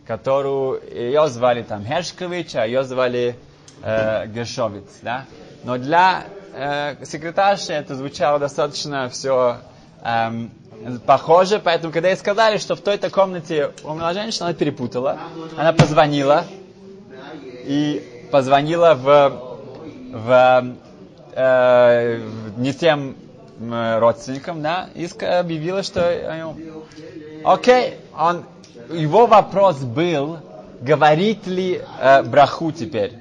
которую 0.06 0.82
ее 0.92 1.28
звали 1.28 1.64
там 1.64 1.86
Хершкович, 1.86 2.56
а 2.56 2.66
ее 2.66 2.84
звали 2.84 3.36
э, 3.84 4.28
Гершовиц, 4.28 5.00
да. 5.02 5.26
Но 5.64 5.78
для 5.78 6.26
э, 6.60 7.06
секретарши 7.06 7.74
это 7.74 7.96
звучало 7.96 8.40
достаточно 8.40 9.10
все 9.10 9.60
эм, 10.04 10.52
похоже, 11.06 11.60
поэтому 11.60 11.94
когда 11.94 12.10
ей 12.10 12.18
сказали, 12.18 12.58
что 12.58 12.76
в 12.76 12.82
той-то 12.82 13.10
комнате 13.10 13.72
умерла 13.84 14.14
женщина, 14.14 14.48
она 14.48 14.54
перепутала, 14.54 15.18
она 15.58 15.74
позвонила 15.74 16.46
и 17.66 18.28
позвонила 18.32 18.94
в, 18.96 19.32
в 20.12 20.76
э, 21.34 22.22
не 22.58 22.74
тем 22.74 23.16
родственникам, 23.60 24.62
да, 24.62 24.90
и 24.96 25.06
объявила, 25.26 25.84
что 25.84 26.46
окей, 27.44 27.96
он, 28.18 28.46
его 28.90 29.28
вопрос 29.28 29.78
был, 29.80 30.40
говорит 30.82 31.46
ли 31.46 31.82
э, 32.00 32.24
браху 32.24 32.72
теперь 32.72 33.19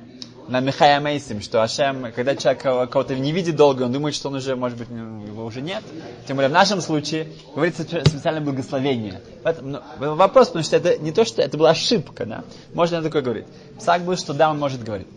на 0.49 0.61
Михая 0.61 0.99
Мейсим, 0.99 1.43
что 1.43 1.63
Ашем, 1.63 2.11
когда 2.13 2.35
человек 2.35 2.63
кого-то 2.63 3.15
не 3.15 3.33
видит 3.33 3.57
долго, 3.57 3.83
он 3.83 3.93
думает, 3.93 4.15
что 4.15 4.29
он 4.29 4.37
уже, 4.37 4.57
может 4.57 4.79
быть, 4.79 4.89
его 4.89 5.45
уже 5.45 5.61
нет. 5.61 5.85
Тем 6.27 6.37
более 6.37 6.49
в 6.49 6.53
нашем 6.53 6.81
случае 6.81 7.29
говорится 7.55 7.83
специальное 7.83 8.41
благословение. 8.41 9.21
Поэтому, 9.43 9.81
ну, 9.99 10.15
вопрос, 10.15 10.49
потому 10.49 10.65
что 10.65 10.77
это 10.77 10.99
не 10.99 11.13
то, 11.13 11.25
что 11.25 11.43
это 11.43 11.57
была 11.59 11.71
ошибка, 11.71 12.25
да. 12.25 12.45
Можно 12.73 13.03
такое 13.03 13.23
говорить. 13.23 13.47
Псак 13.79 14.03
был, 14.03 14.17
что 14.17 14.33
да, 14.33 14.51
он 14.51 14.59
может 14.59 14.83
говорить. 14.83 15.09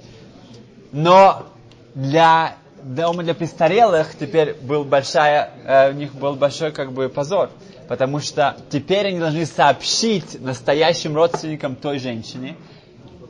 Но 0.92 1.48
для 1.96 2.58
дома 2.84 3.24
для 3.24 3.34
престарелых 3.34 4.16
теперь 4.20 4.54
был 4.54 4.84
большая, 4.84 5.52
э, 5.66 5.92
у 5.92 5.94
них 5.94 6.14
был 6.14 6.36
большой 6.36 6.72
как 6.72 6.92
бы 6.92 7.08
позор. 7.10 7.50
Потому 7.88 8.20
что 8.20 8.58
теперь 8.70 9.08
они 9.08 9.20
должны 9.20 9.46
сообщить 9.46 10.42
настоящим 10.42 11.16
родственникам 11.16 11.76
той 11.76 12.00
женщине, 12.00 12.56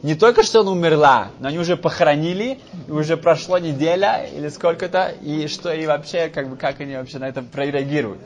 не 0.04 0.16
только 0.16 0.42
что 0.42 0.62
она 0.62 0.72
умерла, 0.72 1.28
но 1.40 1.50
они 1.50 1.60
уже 1.60 1.78
похоронили, 1.78 2.60
уже 2.90 3.18
прошло 3.18 3.60
неделя 3.60 4.26
или 4.26 4.50
сколько-то, 4.50 5.10
и 5.22 5.48
что 5.48 5.72
и 5.72 5.86
вообще, 5.86 6.30
как 6.30 6.50
бы, 6.50 6.58
как 6.58 6.80
они 6.80 6.96
вообще 6.96 7.20
на 7.20 7.28
это 7.28 7.44
прореагируют. 7.44 8.22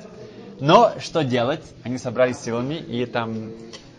Но 0.62 0.94
что 1.00 1.24
делать? 1.24 1.64
Они 1.84 1.98
собрались 1.98 2.40
силами, 2.40 2.76
и 2.76 3.06
там 3.06 3.52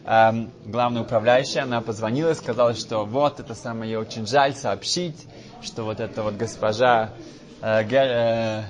эм, 0.06 0.50
главная 0.64 1.02
управляющая, 1.02 1.64
она 1.64 1.82
позвонила 1.82 2.30
и 2.30 2.34
сказала, 2.34 2.74
что 2.74 3.04
вот, 3.04 3.40
это 3.40 3.54
самое, 3.54 3.90
ей 3.90 3.96
очень 3.98 4.26
жаль 4.26 4.54
сообщить, 4.54 5.26
что 5.62 5.84
вот 5.84 6.00
эта 6.00 6.22
вот 6.22 6.34
госпожа 6.34 7.10
э, 7.60 7.84
Гер, 7.84 8.06
э, 8.06 8.62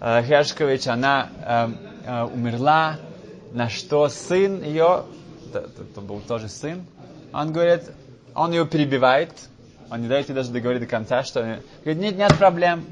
э, 0.00 0.26
Гершкович, 0.26 0.88
она 0.88 1.28
э, 1.44 1.68
э, 2.04 2.22
умерла, 2.24 2.98
на 3.52 3.68
что 3.68 4.08
сын 4.08 4.62
ее, 4.62 5.04
это, 5.48 5.68
это 5.80 6.00
был 6.00 6.20
тоже 6.20 6.48
сын, 6.48 6.84
он 7.32 7.52
говорит, 7.52 7.84
он 8.34 8.52
ее 8.52 8.66
перебивает, 8.66 9.30
он 9.90 10.02
не 10.02 10.08
дает 10.08 10.28
ей 10.28 10.34
даже 10.34 10.50
договорить 10.50 10.82
до 10.82 10.86
конца, 10.86 11.22
что 11.24 11.60
говорит, 11.84 12.02
нет, 12.02 12.16
нет 12.16 12.36
проблем, 12.38 12.84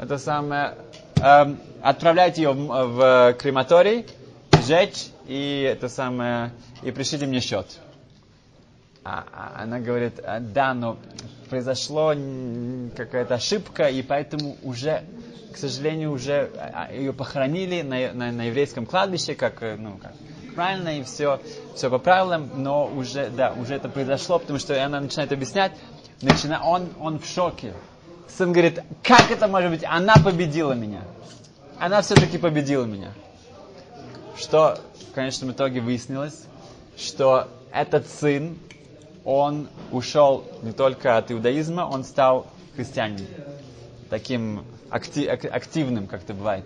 это 0.00 0.18
самое, 0.18 0.74
эм, 1.16 1.58
отправляйте 1.82 2.42
ее 2.42 2.52
в, 2.52 2.66
в 2.66 3.36
крематорий, 3.38 4.06
сжечь, 4.52 5.08
и 5.26 5.68
это 5.70 5.88
самое, 5.88 6.52
и 6.82 6.90
пришлите 6.90 7.26
мне 7.26 7.40
счет. 7.40 7.66
А, 9.04 9.24
а 9.32 9.62
она 9.62 9.78
говорит, 9.78 10.20
«А, 10.24 10.40
да, 10.40 10.74
но 10.74 10.98
произошло 11.48 12.12
какая-то 12.96 13.34
ошибка, 13.34 13.88
и 13.88 14.02
поэтому 14.02 14.56
уже, 14.62 15.04
к 15.52 15.56
сожалению, 15.56 16.10
уже 16.12 16.50
а, 16.56 16.92
ее 16.92 17.12
похоронили 17.12 17.82
на, 17.82 18.12
на, 18.12 18.32
на 18.32 18.42
еврейском 18.48 18.84
кладбище, 18.84 19.34
как, 19.34 19.62
э, 19.62 19.76
ну, 19.76 19.98
как 19.98 20.12
правильно, 20.56 20.98
и 20.98 21.02
все, 21.04 21.40
все 21.76 21.90
по 21.90 21.98
правилам, 21.98 22.50
но 22.56 22.86
уже, 22.86 23.28
да, 23.30 23.52
уже 23.52 23.74
это 23.74 23.88
произошло, 23.88 24.38
потому 24.38 24.58
что 24.58 24.82
она 24.82 25.00
начинает 25.00 25.30
объяснять, 25.30 25.72
начина, 26.22 26.64
он, 26.64 26.88
он 26.98 27.20
в 27.20 27.26
шоке. 27.26 27.74
Сын 28.26 28.52
говорит, 28.52 28.80
как 29.04 29.30
это 29.30 29.46
может 29.46 29.70
быть? 29.70 29.84
Она 29.84 30.14
победила 30.14 30.72
меня. 30.72 31.02
Она 31.78 32.02
все-таки 32.02 32.38
победила 32.38 32.84
меня. 32.84 33.12
Что 34.36 34.78
в 35.10 35.14
конечном 35.14 35.52
итоге 35.52 35.80
выяснилось, 35.80 36.44
что 36.96 37.48
этот 37.72 38.08
сын, 38.08 38.58
он 39.24 39.68
ушел 39.92 40.44
не 40.62 40.72
только 40.72 41.18
от 41.18 41.30
иудаизма, 41.30 41.82
он 41.82 42.04
стал 42.04 42.46
христианином. 42.74 43.26
Таким 44.08 44.64
активным, 44.90 46.06
как 46.06 46.22
это 46.22 46.32
бывает. 46.32 46.64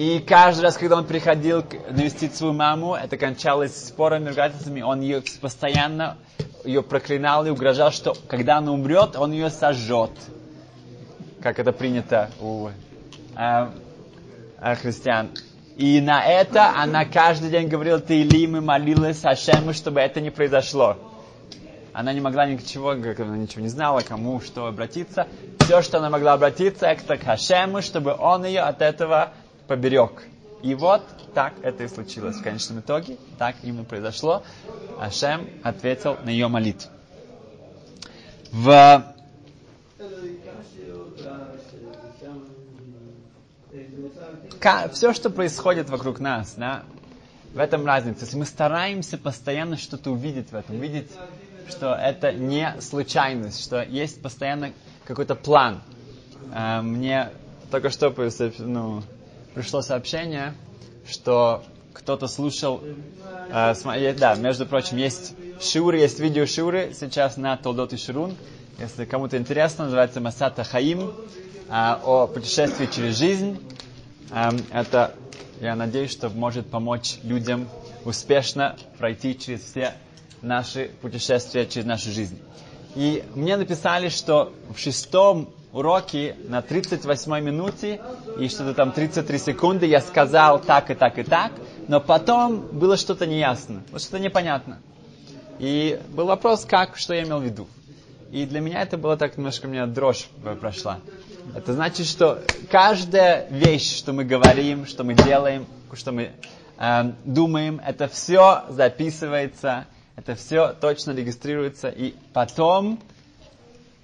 И 0.00 0.18
каждый 0.18 0.62
раз, 0.62 0.78
когда 0.78 0.96
он 0.96 1.04
приходил 1.04 1.62
навестить 1.90 2.34
свою 2.34 2.54
маму, 2.54 2.94
это 2.94 3.18
кончалось 3.18 3.88
спорами, 3.88 4.30
ругательствами, 4.30 4.80
он 4.80 5.02
ее 5.02 5.22
постоянно 5.42 6.16
ее 6.64 6.82
проклинал 6.82 7.44
и 7.44 7.50
угрожал, 7.50 7.92
что 7.92 8.16
когда 8.26 8.56
она 8.56 8.72
умрет, 8.72 9.14
он 9.14 9.32
ее 9.32 9.50
сожжет. 9.50 10.10
Как 11.42 11.58
это 11.58 11.72
принято 11.72 12.30
у 12.40 12.68
э, 13.36 13.66
э, 14.62 14.74
христиан. 14.76 15.32
И 15.76 16.00
на 16.00 16.24
это 16.24 16.70
она 16.80 17.04
каждый 17.04 17.50
день 17.50 17.68
говорила 17.68 18.00
Таилим 18.00 18.56
и 18.56 18.60
молилась 18.60 19.22
Ашему, 19.26 19.74
чтобы 19.74 20.00
это 20.00 20.22
не 20.22 20.30
произошло. 20.30 20.96
Она 21.92 22.14
не 22.14 22.22
могла 22.22 22.46
ничего, 22.46 22.92
она 22.92 23.36
ничего 23.36 23.60
не 23.60 23.68
знала, 23.68 24.00
кому 24.00 24.40
что 24.40 24.64
обратиться. 24.64 25.28
Все, 25.58 25.82
что 25.82 25.98
она 25.98 26.08
могла 26.08 26.32
обратиться, 26.32 26.86
это 26.86 27.18
к 27.18 27.22
Хашему, 27.22 27.82
чтобы 27.82 28.14
он 28.18 28.46
ее 28.46 28.60
от 28.60 28.80
этого 28.80 29.34
поберег. 29.70 30.24
И 30.64 30.74
вот 30.74 31.02
так 31.32 31.54
это 31.62 31.84
и 31.84 31.88
случилось 31.88 32.36
в 32.36 32.42
конечном 32.42 32.80
итоге. 32.80 33.16
Так 33.38 33.54
именно 33.62 33.84
произошло. 33.84 34.42
Ашем 34.98 35.48
ответил 35.62 36.18
на 36.24 36.30
ее 36.30 36.48
молитву. 36.48 36.90
В 38.50 39.04
все, 44.92 45.12
что 45.14 45.30
происходит 45.30 45.88
вокруг 45.88 46.18
нас, 46.18 46.54
да, 46.56 46.82
в 47.54 47.58
этом 47.60 47.86
разница. 47.86 48.24
Если 48.24 48.36
мы 48.36 48.44
стараемся 48.44 49.18
постоянно 49.18 49.76
что-то 49.76 50.10
увидеть 50.10 50.50
в 50.50 50.56
этом, 50.56 50.74
увидеть, 50.74 51.12
что 51.68 51.94
это 51.94 52.32
не 52.32 52.74
случайность, 52.80 53.62
что 53.62 53.84
есть 53.84 54.20
постоянно 54.20 54.72
какой-то 55.04 55.36
план. 55.36 55.80
Э, 56.52 56.82
мне 56.82 57.30
только 57.70 57.90
что 57.90 58.12
ну, 58.58 59.02
пришло 59.54 59.82
сообщение, 59.82 60.54
что 61.08 61.62
кто-то 61.92 62.28
слушал, 62.28 62.82
э, 63.50 64.14
да, 64.14 64.34
между 64.36 64.66
прочим, 64.66 64.96
есть 64.96 65.34
шуры, 65.60 65.98
есть 65.98 66.20
видео 66.20 66.46
шуры 66.46 66.92
сейчас 66.98 67.36
на 67.36 67.56
Толдот 67.56 67.92
и 67.92 67.96
Шурун. 67.96 68.36
Если 68.78 69.04
кому-то 69.04 69.36
интересно, 69.36 69.84
называется 69.84 70.20
Масата 70.20 70.64
Хаим, 70.64 71.12
э, 71.68 71.70
о 71.70 72.26
путешествии 72.26 72.86
через 72.86 73.18
жизнь. 73.18 73.58
Э, 74.30 74.50
это, 74.70 75.14
я 75.60 75.74
надеюсь, 75.74 76.12
что 76.12 76.28
может 76.30 76.70
помочь 76.70 77.18
людям 77.22 77.68
успешно 78.04 78.76
пройти 78.98 79.38
через 79.38 79.62
все 79.62 79.94
наши 80.42 80.90
путешествия 81.02 81.66
через 81.66 81.86
нашу 81.86 82.10
жизнь. 82.10 82.38
И 82.94 83.22
мне 83.34 83.56
написали, 83.56 84.08
что 84.08 84.52
в 84.74 84.78
шестом 84.78 85.50
уроке 85.72 86.36
на 86.48 86.62
38 86.62 87.40
минуте 87.40 88.00
и 88.38 88.48
что-то 88.48 88.74
там 88.74 88.92
33 88.92 89.38
секунды 89.38 89.86
я 89.86 90.00
сказал 90.00 90.60
так 90.60 90.90
и 90.90 90.94
так 90.94 91.18
и 91.18 91.22
так, 91.22 91.52
но 91.88 92.00
потом 92.00 92.60
было 92.72 92.96
что-то 92.96 93.26
неясно, 93.26 93.82
что-то 93.96 94.18
непонятно. 94.18 94.78
И 95.58 96.00
был 96.08 96.26
вопрос, 96.26 96.64
как, 96.64 96.96
что 96.96 97.14
я 97.14 97.22
имел 97.22 97.40
в 97.40 97.44
виду. 97.44 97.68
И 98.32 98.46
для 98.46 98.60
меня 98.60 98.82
это 98.82 98.96
было 98.96 99.16
так, 99.16 99.36
немножко 99.36 99.66
у 99.66 99.68
меня 99.68 99.86
дрожь 99.86 100.28
прошла. 100.60 101.00
Это 101.54 101.72
значит, 101.72 102.06
что 102.06 102.42
каждая 102.70 103.48
вещь, 103.50 103.96
что 103.96 104.12
мы 104.12 104.24
говорим, 104.24 104.86
что 104.86 105.04
мы 105.04 105.14
делаем, 105.14 105.66
что 105.92 106.12
мы 106.12 106.30
э, 106.78 107.12
думаем, 107.24 107.80
это 107.84 108.08
все 108.08 108.64
записывается, 108.68 109.86
это 110.16 110.34
все 110.36 110.74
точно 110.80 111.10
регистрируется, 111.10 111.88
и 111.88 112.14
потом 112.32 113.00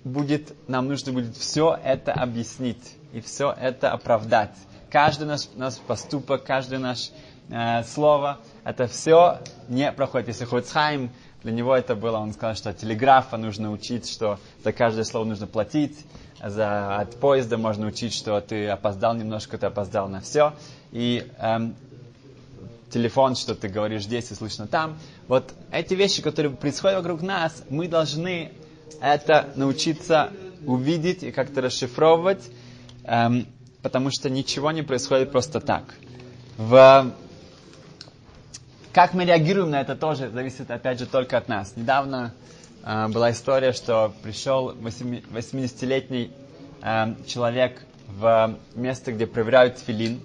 будет, 0.07 0.55
нам 0.69 0.87
нужно 0.87 1.13
будет 1.13 1.37
все 1.37 1.77
это 1.83 2.13
объяснить 2.13 2.95
и 3.13 3.21
все 3.21 3.53
это 3.53 3.91
оправдать. 3.91 4.55
Каждый 4.89 5.27
наш, 5.27 5.49
наш 5.57 5.79
поступок, 5.79 6.45
каждое 6.45 6.79
наше 6.79 7.11
э, 7.51 7.83
слово, 7.83 8.39
это 8.65 8.87
все 8.87 9.41
не 9.69 9.91
проходит. 9.91 10.29
Если 10.29 10.45
Хоцхайм, 10.45 11.11
для 11.43 11.51
него 11.51 11.75
это 11.75 11.97
было, 11.97 12.19
он 12.19 12.33
сказал, 12.33 12.55
что 12.55 12.73
телеграфа 12.73 13.37
нужно 13.37 13.73
учить, 13.73 14.09
что 14.09 14.39
за 14.63 14.73
каждое 14.73 15.03
слово 15.03 15.25
нужно 15.25 15.49
платить, 15.49 15.99
за, 16.43 16.99
от 16.99 17.17
поезда 17.17 17.59
можно 17.59 17.89
учить, 17.89 18.15
что 18.15 18.41
ты 18.41 18.69
опоздал 18.69 19.15
немножко, 19.15 19.59
ты 19.59 19.67
опоздал 19.67 20.09
на 20.09 20.21
все. 20.21 20.55
И 20.93 21.29
эм, 21.39 21.75
телефон, 22.91 23.35
что 23.35 23.57
ты 23.57 23.67
говоришь 23.67 24.05
здесь 24.05 24.31
и 24.31 24.35
слышно 24.35 24.69
там. 24.69 24.99
Вот 25.27 25.53
эти 25.73 25.95
вещи, 25.95 26.23
которые 26.23 26.55
происходят 26.55 26.99
вокруг 26.99 27.23
нас, 27.23 27.65
мы 27.71 27.89
должны 27.89 28.53
это 29.01 29.53
научиться 29.57 30.33
увидеть 30.65 31.23
и 31.23 31.31
как-то 31.33 31.61
расшифровывать, 31.61 32.43
эм, 33.05 33.47
потому 33.83 34.11
что 34.11 34.29
ничего 34.31 34.73
не 34.73 34.83
происходит 34.83 35.31
просто 35.31 35.61
так. 35.61 35.95
В... 36.57 37.13
Как 38.93 39.13
мы 39.15 39.25
реагируем 39.25 39.71
на 39.71 39.81
это 39.81 39.95
тоже 39.95 40.31
зависит 40.31 40.71
опять 40.71 40.99
же 40.99 41.07
только 41.07 41.37
от 41.37 41.49
нас. 41.49 41.75
Недавно 41.77 42.33
э, 42.83 43.09
была 43.09 43.31
история, 43.31 43.73
что 43.73 44.15
пришел 44.23 44.73
80-летний 44.73 46.33
э, 46.83 47.15
человек 47.27 47.83
в 48.09 48.57
место, 48.75 49.13
где 49.13 49.27
проверяют 49.27 49.79
филин. 49.79 50.21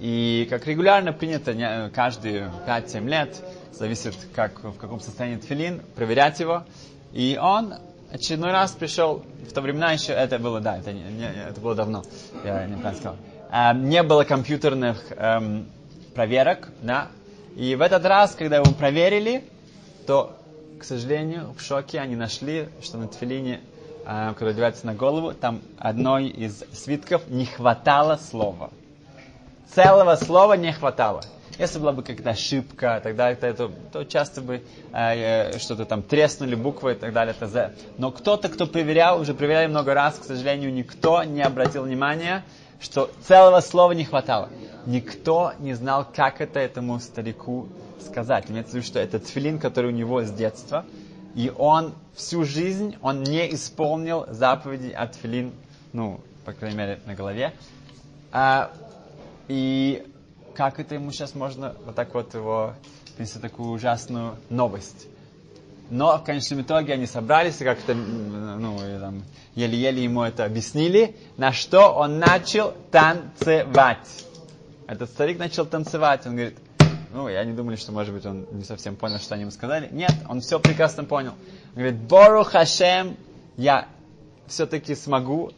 И 0.00 0.48
как 0.50 0.66
регулярно 0.66 1.12
принято 1.12 1.54
не, 1.54 1.88
каждые 1.90 2.50
5-7 2.66 3.08
лет, 3.08 3.40
зависит 3.72 4.16
как, 4.34 4.64
в 4.64 4.76
каком 4.76 4.98
состоянии 4.98 5.36
тфилин, 5.36 5.80
проверять 5.94 6.40
его. 6.40 6.64
И 7.12 7.38
он 7.40 7.74
очередной 8.10 8.52
раз 8.52 8.72
пришел, 8.72 9.22
в 9.48 9.52
то 9.52 9.60
времена 9.60 9.92
еще, 9.92 10.12
это 10.12 10.38
было, 10.38 10.60
да, 10.60 10.78
это, 10.78 10.92
не, 10.92 11.02
не, 11.02 11.30
это 11.48 11.60
было 11.60 11.74
давно, 11.74 12.02
я 12.44 12.66
не 12.66 12.78
сказал. 12.78 13.16
Эм, 13.50 13.88
не 13.88 14.02
было 14.02 14.24
компьютерных 14.24 15.12
эм, 15.16 15.66
проверок, 16.14 16.68
да, 16.82 17.08
и 17.56 17.74
в 17.74 17.82
этот 17.82 18.04
раз, 18.06 18.34
когда 18.34 18.56
его 18.56 18.72
проверили, 18.72 19.44
то, 20.06 20.36
к 20.78 20.84
сожалению, 20.84 21.54
в 21.56 21.62
шоке 21.62 22.00
они 22.00 22.16
нашли, 22.16 22.68
что 22.82 22.96
на 22.96 23.08
тфилине, 23.08 23.60
э, 24.06 24.32
который 24.32 24.50
одевается 24.50 24.86
на 24.86 24.94
голову, 24.94 25.34
там 25.34 25.60
одной 25.78 26.28
из 26.28 26.64
свитков 26.72 27.28
не 27.28 27.44
хватало 27.44 28.18
слова. 28.30 28.70
Целого 29.74 30.16
слова 30.16 30.54
не 30.54 30.72
хватало. 30.72 31.22
Если 31.58 31.78
была 31.78 31.92
бы 31.92 32.02
какая-то 32.02 32.30
ошибка, 32.30 33.00
тогда 33.02 33.30
это, 33.30 33.46
это, 33.46 33.70
то 33.92 34.04
часто 34.04 34.40
бы 34.40 34.62
э, 34.92 35.58
что-то 35.58 35.84
там 35.84 36.02
треснули 36.02 36.54
буквы 36.54 36.92
и 36.92 36.94
так 36.94 37.12
далее, 37.12 37.34
Z. 37.38 37.72
Но 37.98 38.10
кто-то, 38.10 38.48
кто 38.48 38.66
проверял, 38.66 39.20
уже 39.20 39.34
проверяли 39.34 39.66
много 39.66 39.92
раз, 39.92 40.18
к 40.18 40.24
сожалению, 40.24 40.72
никто 40.72 41.22
не 41.24 41.42
обратил 41.42 41.82
внимания, 41.84 42.42
что 42.80 43.10
целого 43.26 43.60
слова 43.60 43.92
не 43.92 44.04
хватало. 44.04 44.48
Никто 44.86 45.52
не 45.60 45.74
знал, 45.74 46.06
как 46.10 46.40
это 46.40 46.58
этому 46.58 46.98
старику 47.00 47.68
сказать. 48.00 48.50
Имеется 48.50 48.72
в 48.72 48.74
виду, 48.76 48.86
что 48.86 48.98
это 48.98 49.18
тфилин, 49.18 49.58
который 49.58 49.92
у 49.92 49.94
него 49.94 50.22
с 50.22 50.30
детства, 50.30 50.84
и 51.34 51.52
он 51.56 51.94
всю 52.14 52.44
жизнь, 52.44 52.96
он 53.02 53.22
не 53.22 53.54
исполнил 53.54 54.26
заповеди 54.28 54.90
от 54.90 55.12
тфилин, 55.12 55.52
ну, 55.92 56.20
по 56.44 56.52
крайней 56.52 56.76
мере, 56.76 57.00
на 57.06 57.14
голове. 57.14 57.52
А, 58.32 58.72
и 59.48 60.04
как 60.54 60.80
это 60.80 60.94
ему 60.94 61.12
сейчас 61.12 61.34
можно 61.34 61.74
вот 61.84 61.94
так 61.94 62.14
вот 62.14 62.34
его 62.34 62.74
принести 63.16 63.38
такую 63.38 63.70
ужасную 63.70 64.36
новость. 64.50 65.06
Но 65.90 66.16
в 66.16 66.24
конечном 66.24 66.62
итоге 66.62 66.94
они 66.94 67.06
собрались 67.06 67.60
и 67.60 67.64
как-то 67.64 67.94
ну, 67.94 68.78
еле-еле 69.54 70.02
ему 70.02 70.22
это 70.22 70.44
объяснили, 70.44 71.16
на 71.36 71.52
что 71.52 71.92
он 71.92 72.18
начал 72.18 72.74
танцевать. 72.90 74.24
Этот 74.86 75.10
старик 75.10 75.38
начал 75.38 75.66
танцевать. 75.66 76.26
Он 76.26 76.36
говорит, 76.36 76.56
ну, 77.12 77.28
я 77.28 77.44
не 77.44 77.52
думали, 77.52 77.76
что, 77.76 77.92
может 77.92 78.14
быть, 78.14 78.24
он 78.24 78.46
не 78.52 78.64
совсем 78.64 78.96
понял, 78.96 79.18
что 79.18 79.34
они 79.34 79.42
ему 79.42 79.50
сказали. 79.50 79.88
Нет, 79.92 80.14
он 80.28 80.40
все 80.40 80.58
прекрасно 80.58 81.04
понял. 81.04 81.32
Он 81.74 81.82
говорит, 81.82 81.96
Бору 82.00 82.42
Хашем, 82.42 83.16
я 83.56 83.86
все-таки 84.46 84.94
смогу 84.94 85.52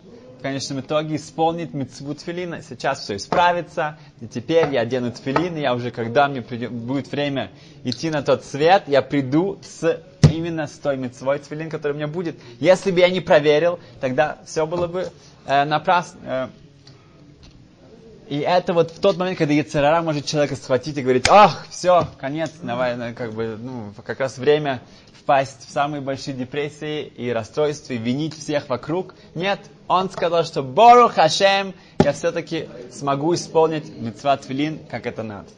конечном 0.45 0.81
итоге 0.81 1.17
исполнит 1.17 1.73
митцву 1.73 2.15
тфилина. 2.15 2.61
Сейчас 2.61 3.01
все 3.01 3.17
исправится, 3.17 3.99
и 4.21 4.27
теперь 4.27 4.75
я 4.75 4.83
одену 4.83 5.11
тфилин, 5.11 5.57
и 5.57 5.63
я 5.63 5.75
уже, 5.75 5.91
когда 5.91 6.29
мне 6.29 6.43
придет, 6.43 6.71
будет 6.71 7.11
время 7.11 7.51
идти 7.83 8.11
на 8.11 8.23
тот 8.23 8.45
свет, 8.45 8.83
я 8.87 9.01
приду 9.01 9.59
с 9.63 10.03
именно 10.31 10.67
с 10.67 10.73
той 10.73 10.99
митцвой 10.99 11.39
тфилин, 11.39 11.71
который 11.71 11.93
у 11.93 11.97
меня 11.97 12.09
будет. 12.09 12.37
Если 12.61 12.91
бы 12.91 13.01
я 13.01 13.09
не 13.09 13.23
проверил, 13.23 13.81
тогда 14.03 14.37
все 14.45 14.67
было 14.67 14.87
бы 14.87 15.09
э, 15.47 15.65
напрасно. 15.65 16.19
Э, 16.27 16.49
и 18.29 18.41
это 18.41 18.75
вот 18.75 18.91
в 18.91 19.01
тот 19.01 19.17
момент, 19.17 19.39
когда 19.39 19.55
Яцерара 19.55 20.03
может 20.03 20.27
человека 20.27 20.57
схватить 20.57 20.99
и 20.99 21.03
говорить, 21.03 21.25
ах, 21.31 21.67
все, 21.71 22.07
конец, 22.19 22.51
давай, 22.63 23.15
как 23.15 23.33
бы, 23.33 23.57
ну, 23.59 23.95
как 24.05 24.21
раз 24.21 24.37
время 24.37 24.83
впасть 25.25 25.67
в 25.67 25.73
самые 25.73 26.03
большие 26.03 26.37
депрессии 26.37 27.07
и 27.07 27.31
расстройства, 27.31 27.95
и 27.95 27.97
винить 27.97 28.37
всех 28.39 28.69
вокруг. 28.69 29.15
Нет, 29.35 29.59
он 29.89 30.11
сказал, 30.11 30.45
что 30.45 30.63
Бору 30.63 31.09
Хашем, 31.09 31.73
я 32.01 32.13
все-таки 32.13 32.69
смогу 32.93 33.35
исполнить 33.35 33.89
митцват 33.99 34.45
филин, 34.45 34.81
как 34.91 35.07
это 35.07 35.23
надо. 35.23 35.49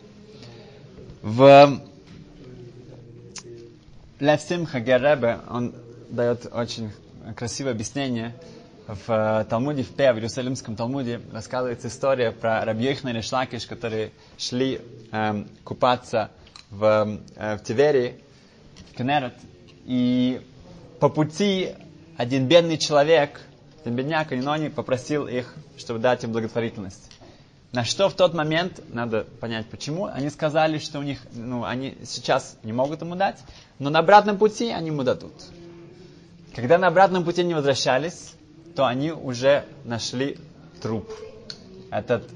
В 1.21 1.81
Левсим 4.21 4.67
Хагеребе, 4.67 5.41
он 5.51 5.75
дает 6.11 6.47
очень 6.53 6.93
красивое 7.35 7.73
объяснение. 7.73 8.37
В 8.87 9.45
Талмуде, 9.51 9.83
в 9.83 9.89
Пе, 9.89 10.13
в 10.13 10.17
Иерусалимском 10.17 10.77
Талмуде, 10.77 11.21
рассказывается 11.33 11.89
история 11.89 12.31
про 12.31 12.65
Рабьехна 12.65 13.09
и 13.09 13.21
Шлакиш, 13.21 13.67
которые 13.67 14.13
шли 14.39 14.81
эм, 15.11 15.49
купаться 15.65 16.31
в, 16.71 17.19
э, 17.35 17.57
в 17.57 17.65
Тиверии, 17.65 18.21
в 18.93 18.97
Кенерет, 18.97 19.35
и 19.87 20.43
по 21.01 21.09
пути 21.09 21.75
один 22.17 22.49
бедный 22.49 22.77
человек, 22.77 23.41
один 23.81 23.95
бедняк, 23.95 24.31
но 24.33 24.53
они 24.53 24.69
попросил 24.69 25.27
их, 25.27 25.55
чтобы 25.79 26.01
дать 26.01 26.25
им 26.25 26.33
благотворительность. 26.33 27.11
На 27.73 27.85
что 27.85 28.09
в 28.09 28.15
тот 28.15 28.35
момент, 28.35 28.81
надо 28.93 29.25
понять 29.41 29.67
почему, 29.67 30.07
они 30.07 30.31
сказали, 30.31 30.79
что 30.79 30.99
у 30.99 31.03
них, 31.03 31.21
ну, 31.33 31.65
они 31.65 31.97
сейчас 32.05 32.57
не 32.63 32.73
могут 32.73 33.03
ему 33.03 33.17
дать, 33.17 33.39
но 33.79 33.91
на 33.91 34.01
обратном 34.01 34.39
пути 34.39 34.71
они 34.71 34.89
ему 34.89 35.03
дадут. 35.03 35.35
Когда 36.55 36.79
на 36.79 36.89
обратном 36.89 37.25
пути 37.25 37.43
они 37.43 37.55
возвращались, 37.55 38.35
то 38.75 38.87
они 38.87 39.13
уже 39.13 39.65
нашли 39.85 40.39
труп. 40.81 41.09
Этот 41.91 42.29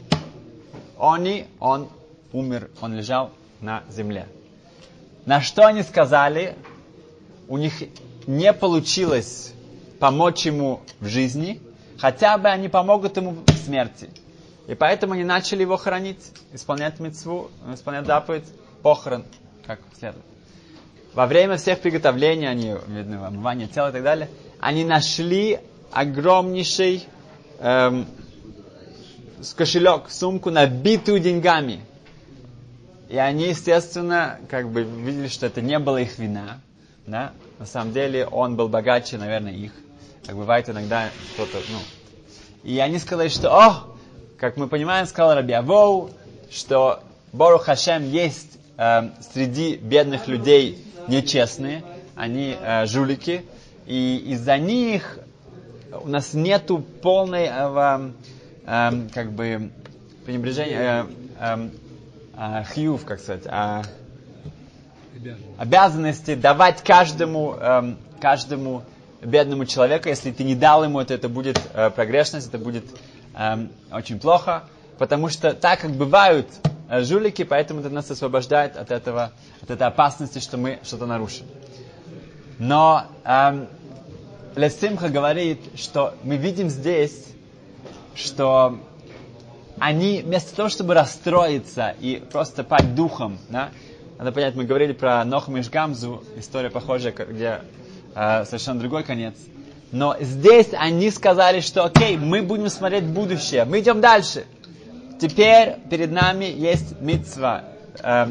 они, 0.98 1.46
он 1.58 1.88
умер, 2.32 2.70
он 2.80 2.94
лежал 2.94 3.30
на 3.60 3.82
земле. 3.88 4.26
На 5.24 5.40
что 5.40 5.66
они 5.66 5.82
сказали, 5.82 6.56
у 7.50 7.58
них 7.58 7.82
не 8.28 8.52
получилось 8.52 9.52
помочь 9.98 10.46
ему 10.46 10.82
в 11.00 11.08
жизни, 11.08 11.60
хотя 11.98 12.38
бы 12.38 12.48
они 12.48 12.68
помогут 12.68 13.16
ему 13.16 13.32
в 13.44 13.52
смерти. 13.64 14.08
И 14.68 14.76
поэтому 14.76 15.14
они 15.14 15.24
начали 15.24 15.62
его 15.62 15.76
хоронить, 15.76 16.30
исполнять 16.52 17.00
мецву, 17.00 17.50
исполнять 17.74 18.06
заповедь, 18.06 18.44
похорон, 18.82 19.24
как 19.66 19.80
следует. 19.98 20.24
Во 21.12 21.26
время 21.26 21.56
всех 21.56 21.80
приготовлений, 21.80 22.46
они, 22.46 22.76
видно, 22.86 23.26
омывания 23.26 23.66
тела 23.66 23.88
и 23.88 23.92
так 23.94 24.04
далее, 24.04 24.30
они 24.60 24.84
нашли 24.84 25.58
огромнейший 25.90 27.04
эм, 27.58 28.06
кошелек, 29.56 30.08
сумку, 30.08 30.50
набитую 30.50 31.18
деньгами. 31.18 31.80
И 33.08 33.16
они, 33.16 33.48
естественно, 33.48 34.38
как 34.48 34.70
бы 34.70 34.84
видели, 34.84 35.26
что 35.26 35.46
это 35.46 35.60
не 35.60 35.80
было 35.80 35.96
их 35.96 36.16
вина. 36.20 36.60
Да? 37.06 37.32
На 37.58 37.66
самом 37.66 37.92
деле 37.92 38.26
он 38.26 38.56
был 38.56 38.68
богаче, 38.68 39.18
наверное, 39.18 39.52
их. 39.52 39.72
Как 40.26 40.36
бывает 40.36 40.68
иногда 40.68 41.08
кто-то, 41.34 41.58
ну. 41.70 41.78
И 42.62 42.78
они 42.78 42.98
сказали, 42.98 43.28
что, 43.28 43.50
о, 43.50 43.96
как 44.36 44.56
мы 44.56 44.68
понимаем, 44.68 45.06
сказал 45.06 45.34
Раби 45.34 45.52
Авоу, 45.54 46.10
что 46.50 47.02
Бору 47.32 47.58
Хашем 47.58 48.08
есть 48.10 48.58
э, 48.76 49.10
среди 49.32 49.76
бедных 49.76 50.28
людей 50.28 50.84
нечестные, 51.08 51.82
они 52.16 52.56
э, 52.60 52.86
жулики, 52.86 53.44
и 53.86 54.22
из-за 54.28 54.58
них 54.58 55.18
у 55.92 56.08
нас 56.08 56.34
нету 56.34 56.84
полной 57.02 57.48
э, 57.50 58.10
э, 58.66 59.08
как 59.14 59.32
бы 59.32 59.70
пренебрежения, 60.26 61.06
э, 61.38 61.68
э, 62.36 62.64
хьюв, 62.74 63.04
как 63.04 63.20
сказать, 63.20 63.46
э, 63.46 63.82
обязанности 65.58 66.34
давать 66.34 66.82
каждому, 66.82 67.54
э, 67.58 67.94
каждому 68.20 68.82
бедному 69.22 69.66
человеку, 69.66 70.08
если 70.08 70.30
ты 70.30 70.44
не 70.44 70.54
дал 70.54 70.84
ему 70.84 71.00
это, 71.00 71.14
это 71.14 71.28
будет 71.28 71.60
э, 71.74 71.90
прогрешность, 71.90 72.48
это 72.48 72.58
будет 72.58 72.84
э, 73.34 73.66
очень 73.92 74.18
плохо, 74.18 74.64
потому 74.98 75.28
что 75.28 75.52
так 75.52 75.80
как 75.80 75.92
бывают 75.92 76.46
э, 76.88 77.02
жулики, 77.02 77.44
поэтому 77.44 77.80
это 77.80 77.90
нас 77.90 78.10
освобождает 78.10 78.76
от 78.76 78.90
этого, 78.90 79.32
от 79.62 79.70
этой 79.70 79.86
опасности, 79.86 80.38
что 80.38 80.56
мы 80.56 80.78
что-то 80.82 81.06
нарушим. 81.06 81.46
Но 82.58 83.04
эм, 83.24 83.68
Лесимха 84.54 85.08
говорит, 85.08 85.60
что 85.76 86.14
мы 86.22 86.36
видим 86.36 86.68
здесь, 86.68 87.28
что 88.14 88.78
они 89.78 90.20
вместо 90.20 90.54
того, 90.54 90.68
чтобы 90.68 90.92
расстроиться 90.92 91.94
и 92.00 92.22
просто 92.30 92.62
пасть 92.62 92.94
духом, 92.94 93.38
да, 93.48 93.70
надо 94.20 94.32
понять, 94.32 94.54
мы 94.54 94.64
говорили 94.64 94.92
про 94.92 95.24
Нохам 95.24 95.56
и 95.56 95.62
Шгамзу, 95.62 96.22
история 96.36 96.68
похожая, 96.68 97.10
где 97.10 97.62
э, 98.14 98.44
совершенно 98.44 98.78
другой 98.78 99.02
конец. 99.02 99.34
Но 99.92 100.14
здесь 100.20 100.68
они 100.74 101.10
сказали, 101.10 101.60
что 101.60 101.86
окей, 101.86 102.18
мы 102.18 102.42
будем 102.42 102.68
смотреть 102.68 103.04
будущее, 103.04 103.64
мы 103.64 103.80
идем 103.80 104.02
дальше. 104.02 104.44
Теперь 105.18 105.76
перед 105.88 106.12
нами 106.12 106.44
есть 106.44 107.00
митцва, 107.00 107.64
э, 108.02 108.26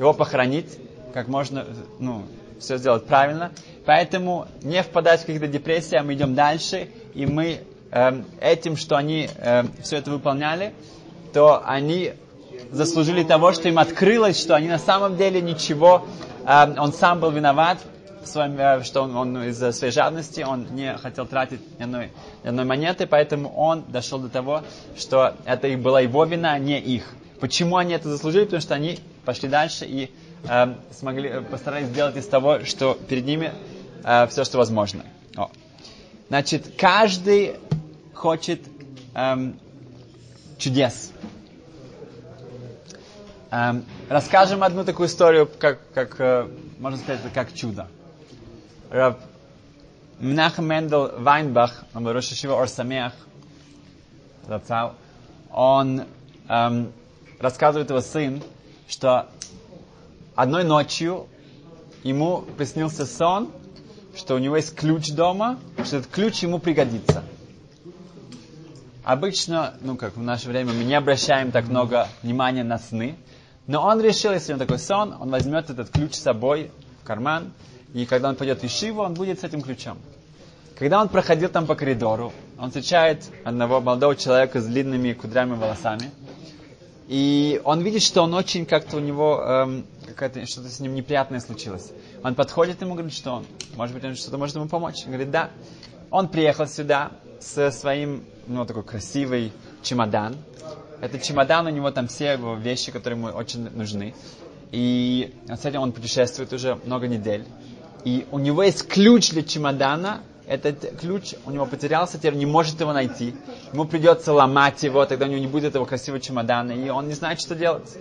его 0.00 0.12
похоронить, 0.12 0.76
как 1.14 1.28
можно, 1.28 1.64
ну, 2.00 2.24
все 2.58 2.76
сделать 2.76 3.06
правильно. 3.06 3.52
Поэтому 3.86 4.48
не 4.62 4.82
впадать 4.82 5.20
в 5.20 5.26
какие-то 5.26 5.46
депрессии, 5.46 5.94
а 5.94 6.02
мы 6.02 6.14
идем 6.14 6.34
дальше, 6.34 6.88
и 7.14 7.26
мы 7.26 7.60
э, 7.92 8.22
этим, 8.40 8.76
что 8.76 8.96
они 8.96 9.30
э, 9.36 9.62
все 9.84 9.98
это 9.98 10.10
выполняли, 10.10 10.74
то 11.32 11.62
они 11.64 12.14
заслужили 12.70 13.22
того, 13.22 13.52
что 13.52 13.68
им 13.68 13.78
открылось, 13.78 14.38
что 14.38 14.54
они 14.54 14.68
на 14.68 14.78
самом 14.78 15.16
деле 15.16 15.40
ничего, 15.40 16.06
э, 16.46 16.74
он 16.78 16.92
сам 16.92 17.20
был 17.20 17.30
виноват, 17.30 17.78
в 18.22 18.26
своем, 18.26 18.58
э, 18.58 18.82
что 18.84 19.02
он, 19.02 19.16
он 19.16 19.42
из-за 19.44 19.72
своей 19.72 19.92
жадности, 19.92 20.42
он 20.42 20.66
не 20.70 20.96
хотел 20.98 21.26
тратить 21.26 21.60
ни 21.78 21.84
одной, 21.84 22.10
ни 22.44 22.48
одной 22.48 22.64
монеты, 22.64 23.06
поэтому 23.06 23.52
он 23.54 23.84
дошел 23.88 24.18
до 24.18 24.28
того, 24.28 24.62
что 24.96 25.34
это 25.44 25.68
была 25.76 26.00
его 26.00 26.24
вина, 26.24 26.52
а 26.52 26.58
не 26.58 26.78
их. 26.78 27.14
Почему 27.40 27.76
они 27.76 27.94
это 27.94 28.08
заслужили? 28.08 28.44
Потому 28.44 28.60
что 28.60 28.74
они 28.74 28.98
пошли 29.24 29.48
дальше 29.48 29.84
и 29.86 30.10
э, 30.48 30.74
смогли, 30.92 31.40
постарались 31.50 31.88
сделать 31.88 32.16
из 32.16 32.26
того, 32.26 32.64
что 32.64 32.94
перед 33.08 33.24
ними 33.24 33.52
э, 34.04 34.26
все, 34.28 34.44
что 34.44 34.58
возможно. 34.58 35.02
О. 35.36 35.50
Значит, 36.28 36.74
каждый 36.76 37.56
хочет 38.12 38.60
эм, 39.14 39.58
чудес. 40.58 41.12
Эм, 43.50 43.86
расскажем 44.10 44.62
одну 44.62 44.84
такую 44.84 45.08
историю, 45.08 45.48
как, 45.58 45.78
как 45.94 46.20
э, 46.20 46.46
можно 46.78 46.98
сказать, 46.98 47.20
это 47.24 47.30
как 47.32 47.54
чудо. 47.54 47.88
Раб 48.90 49.20
Мнахам 50.18 50.66
Мендел 50.66 51.12
Вайнбах, 51.16 51.84
Рошишива 51.94 52.60
Орсамех, 52.60 53.14
он 55.50 56.04
эм, 56.48 56.92
рассказывает 57.38 57.88
его 57.88 58.02
сын, 58.02 58.42
что 58.86 59.28
одной 60.34 60.64
ночью 60.64 61.26
ему 62.02 62.42
приснился 62.58 63.06
сон, 63.06 63.50
что 64.14 64.34
у 64.34 64.38
него 64.38 64.56
есть 64.56 64.74
ключ 64.74 65.08
дома, 65.08 65.58
что 65.84 65.98
этот 65.98 66.10
ключ 66.10 66.42
ему 66.42 66.58
пригодится. 66.58 67.24
Обычно, 69.04 69.74
ну 69.80 69.96
как 69.96 70.16
в 70.18 70.22
наше 70.22 70.48
время, 70.48 70.74
мы 70.74 70.84
не 70.84 70.94
обращаем 70.94 71.50
так 71.50 71.66
много 71.68 72.08
внимания 72.22 72.62
на 72.62 72.78
сны, 72.78 73.16
но 73.68 73.86
он 73.86 74.00
решил, 74.00 74.32
если 74.32 74.52
у 74.52 74.56
него 74.56 74.64
такой 74.64 74.80
сон, 74.80 75.14
он 75.20 75.30
возьмет 75.30 75.70
этот 75.70 75.90
ключ 75.90 76.14
с 76.14 76.22
собой 76.22 76.70
в 77.02 77.06
карман, 77.06 77.52
и 77.94 78.06
когда 78.06 78.30
он 78.30 78.34
пойдет 78.34 78.60
в 78.60 78.64
Ишиву, 78.64 79.02
он 79.02 79.14
будет 79.14 79.40
с 79.40 79.44
этим 79.44 79.62
ключом. 79.62 79.98
Когда 80.76 81.00
он 81.00 81.08
проходил 81.08 81.50
там 81.50 81.66
по 81.66 81.74
коридору, 81.74 82.32
он 82.58 82.68
встречает 82.70 83.24
одного 83.44 83.80
молодого 83.80 84.16
человека 84.16 84.60
с 84.60 84.66
длинными 84.66 85.12
кудрями 85.12 85.54
волосами, 85.54 86.10
и 87.08 87.60
он 87.64 87.82
видит, 87.82 88.02
что 88.02 88.22
он 88.22 88.34
очень 88.34 88.64
как-то 88.64 88.96
у 88.96 89.00
него 89.00 89.42
эм, 89.42 89.86
что-то 90.46 90.68
с 90.68 90.80
ним 90.80 90.94
неприятное 90.94 91.40
случилось. 91.40 91.90
Он 92.22 92.34
подходит 92.34 92.80
ему, 92.80 92.94
говорит, 92.94 93.14
что 93.14 93.32
он, 93.32 93.46
может 93.76 93.94
быть, 93.94 94.04
он 94.04 94.14
что-то 94.14 94.36
может 94.38 94.56
ему 94.56 94.68
помочь. 94.68 95.04
Он 95.04 95.12
говорит, 95.12 95.30
да. 95.30 95.50
Он 96.10 96.28
приехал 96.28 96.66
сюда 96.66 97.12
со 97.40 97.70
своим, 97.70 98.24
ну, 98.46 98.66
такой 98.66 98.82
красивый 98.82 99.52
чемодан. 99.82 100.36
Этот 101.00 101.22
чемодан, 101.22 101.66
у 101.66 101.70
него 101.70 101.90
там 101.90 102.08
все 102.08 102.36
вещи, 102.56 102.90
которые 102.90 103.18
ему 103.18 103.28
очень 103.28 103.70
нужны. 103.70 104.14
И 104.72 105.34
с 105.48 105.64
этим 105.64 105.80
он 105.80 105.92
путешествует 105.92 106.52
уже 106.52 106.74
много 106.84 107.06
недель. 107.08 107.44
И 108.04 108.26
у 108.30 108.38
него 108.38 108.62
есть 108.62 108.86
ключ 108.88 109.30
для 109.30 109.42
чемодана, 109.42 110.22
этот 110.46 110.98
ключ 110.98 111.34
у 111.44 111.50
него 111.50 111.66
потерялся, 111.66 112.16
теперь 112.16 112.34
не 112.34 112.46
может 112.46 112.80
его 112.80 112.92
найти. 112.92 113.34
Ему 113.72 113.84
придется 113.84 114.32
ломать 114.32 114.82
его, 114.82 115.04
тогда 115.04 115.26
у 115.26 115.28
него 115.28 115.40
не 115.40 115.46
будет 115.46 115.64
этого 115.64 115.84
красивого 115.84 116.20
чемодана, 116.20 116.72
и 116.72 116.88
он 116.88 117.06
не 117.06 117.14
знает, 117.14 117.40
что 117.40 117.54
делать. 117.54 117.96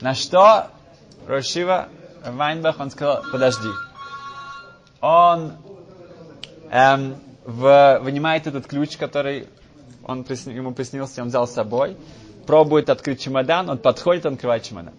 На 0.00 0.14
что 0.14 0.68
Рошива 1.26 1.88
Вайнбах, 2.24 2.78
он 2.78 2.90
сказал, 2.90 3.22
подожди. 3.32 3.68
Он 5.00 5.52
эм, 6.70 7.16
в, 7.44 8.00
вынимает 8.02 8.46
этот 8.46 8.66
ключ, 8.66 8.96
который 8.96 9.46
он, 10.10 10.26
ему 10.46 10.72
приснился, 10.72 11.22
он 11.22 11.28
взял 11.28 11.46
с 11.46 11.52
собой, 11.52 11.96
пробует 12.46 12.90
открыть 12.90 13.20
чемодан, 13.20 13.70
он 13.70 13.78
подходит, 13.78 14.26
он 14.26 14.34
открывает 14.34 14.62
чемодан. 14.62 14.94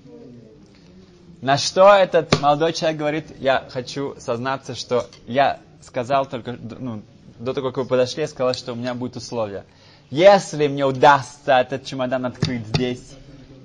На 1.42 1.58
что 1.58 1.94
этот 1.94 2.40
молодой 2.40 2.74
человек 2.74 3.00
говорит, 3.00 3.26
я 3.40 3.68
хочу 3.70 4.16
сознаться, 4.20 4.76
что 4.76 5.08
я 5.26 5.60
сказал 5.82 6.26
только, 6.28 6.58
ну, 6.80 7.02
до 7.40 7.54
того, 7.54 7.70
как 7.70 7.78
вы 7.78 7.86
подошли, 7.86 8.22
я 8.22 8.28
сказал, 8.28 8.54
что 8.54 8.74
у 8.74 8.76
меня 8.76 8.94
будет 8.94 9.16
условие. 9.16 9.64
Если 10.12 10.68
мне 10.68 10.86
удастся 10.86 11.54
этот 11.60 11.86
чемодан 11.86 12.26
открыть 12.26 12.68
здесь, 12.68 13.14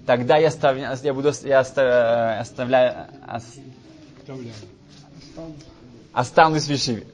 тогда 0.07 0.37
я, 0.37 0.51
став, 0.51 0.77
я 1.03 1.13
буду 1.13 1.33
я 1.43 1.61
оставляю, 1.61 2.41
оставляю 2.41 3.07
останусь 6.13 6.65
в 6.65 6.71
Ешиве. 6.71 7.07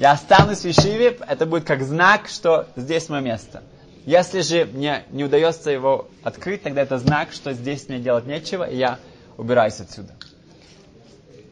Я 0.00 0.12
останусь 0.12 0.60
в 0.60 0.64
Ешиве, 0.64 1.18
это 1.28 1.44
будет 1.44 1.64
как 1.64 1.82
знак, 1.82 2.28
что 2.28 2.66
здесь 2.74 3.10
мое 3.10 3.20
место. 3.20 3.62
Если 4.06 4.40
же 4.40 4.64
мне 4.64 5.04
не 5.10 5.24
удается 5.24 5.70
его 5.70 6.08
открыть, 6.22 6.62
тогда 6.62 6.80
это 6.80 6.96
знак, 6.96 7.32
что 7.32 7.52
здесь 7.52 7.86
мне 7.86 7.98
делать 7.98 8.24
нечего, 8.24 8.64
и 8.64 8.78
я 8.78 8.98
убираюсь 9.36 9.78
отсюда. 9.78 10.14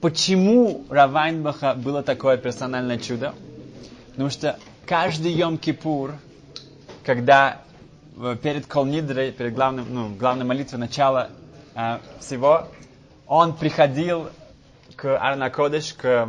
Почему 0.00 0.86
Равайнбаха 0.88 1.74
было 1.74 2.02
такое 2.02 2.38
персональное 2.38 2.96
чудо? 2.96 3.34
Потому 4.12 4.30
что 4.30 4.58
каждый 4.86 5.34
Йом-Кипур, 5.34 6.14
когда 7.04 7.60
э, 8.16 8.34
перед 8.42 8.64
Колнидрой, 8.64 9.30
перед 9.30 9.52
главным, 9.52 9.86
ну, 9.90 10.14
главной 10.14 10.46
молитвой 10.46 10.80
начала 10.80 11.28
э, 11.74 11.98
всего, 12.20 12.66
он 13.26 13.52
приходил 13.52 14.30
к 14.96 15.18
Арнакодыш, 15.18 15.92
к 15.92 16.26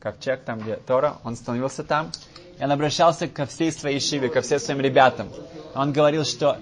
ковчег, 0.00 0.42
там 0.44 0.60
где 0.60 0.76
Тора, 0.76 1.18
он 1.24 1.36
становился 1.36 1.84
там, 1.84 2.10
и 2.58 2.64
он 2.64 2.72
обращался 2.72 3.28
ко 3.28 3.46
всей 3.46 3.70
своей 3.70 4.00
шиве, 4.00 4.28
ко 4.28 4.40
всем 4.40 4.58
своим 4.58 4.80
ребятам. 4.80 5.28
Он 5.74 5.92
говорил, 5.92 6.24
что, 6.24 6.58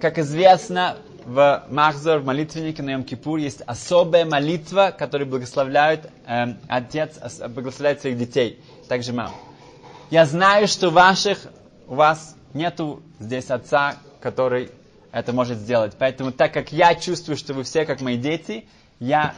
как 0.00 0.18
известно, 0.18 0.96
в 1.24 1.64
Махзор, 1.70 2.18
в 2.18 2.26
молитвеннике 2.26 2.82
на 2.82 2.90
Йом-Кипур 2.94 3.40
есть 3.40 3.62
особая 3.62 4.26
молитва, 4.26 4.94
которую 4.96 5.28
благословляют 5.28 6.10
э, 6.26 6.54
отец, 6.68 7.18
благословляет 7.48 8.02
своих 8.02 8.18
детей, 8.18 8.60
также 8.88 9.12
мам. 9.12 9.30
Я 10.10 10.26
знаю, 10.26 10.68
что 10.68 10.90
ваших, 10.90 11.38
у 11.86 11.94
вас 11.94 12.36
нету 12.52 13.02
здесь 13.18 13.50
отца, 13.50 13.96
который 14.20 14.70
это 15.12 15.32
может 15.32 15.58
сделать. 15.58 15.94
Поэтому, 15.98 16.30
так 16.30 16.52
как 16.52 16.72
я 16.72 16.94
чувствую, 16.94 17.36
что 17.36 17.54
вы 17.54 17.62
все 17.62 17.86
как 17.86 18.00
мои 18.00 18.18
дети, 18.18 18.66
я 19.00 19.34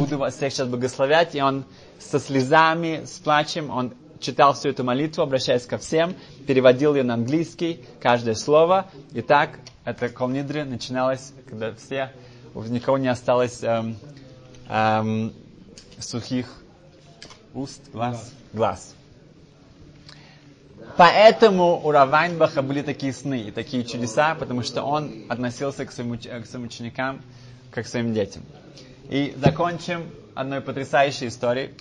буду 0.00 0.16
вас 0.16 0.36
всех 0.36 0.50
сейчас 0.50 0.66
благословлять. 0.66 1.34
И 1.34 1.42
он 1.42 1.64
со 1.98 2.18
слезами, 2.18 3.04
с 3.04 3.18
плачем, 3.18 3.68
он 3.70 3.92
читал 4.18 4.54
всю 4.54 4.70
эту 4.70 4.82
молитву, 4.82 5.22
обращаясь 5.22 5.66
ко 5.66 5.76
всем, 5.76 6.14
переводил 6.46 6.94
ее 6.94 7.02
на 7.02 7.14
английский, 7.14 7.84
каждое 8.00 8.34
слово. 8.34 8.90
И 9.12 9.20
так 9.20 9.58
это 9.84 10.08
колнидри 10.08 10.62
начиналось, 10.62 11.34
когда 11.46 11.74
все, 11.74 12.12
у 12.54 12.62
никого 12.62 12.96
не 12.96 13.08
осталось 13.08 13.62
эм, 13.62 13.96
эм, 14.70 15.34
сухих 15.98 16.46
уст, 17.52 17.82
глаз, 17.92 18.32
глаз. 18.54 18.94
Поэтому 20.96 21.78
у 21.86 21.90
Равайнбаха 21.90 22.62
были 22.62 22.80
такие 22.80 23.12
сны 23.12 23.42
и 23.42 23.50
такие 23.50 23.84
чудеса, 23.84 24.34
потому 24.34 24.62
что 24.62 24.82
он 24.82 25.26
относился 25.28 25.84
к 25.84 25.92
своим, 25.92 26.18
к 26.18 26.46
своим 26.46 26.64
ученикам, 26.64 27.20
как 27.70 27.84
к 27.84 27.88
своим 27.88 28.14
детям. 28.14 28.42
И 29.10 29.34
закончим 29.36 30.08
одной 30.36 30.60
потрясающей 30.60 31.26
истории. 31.26 31.74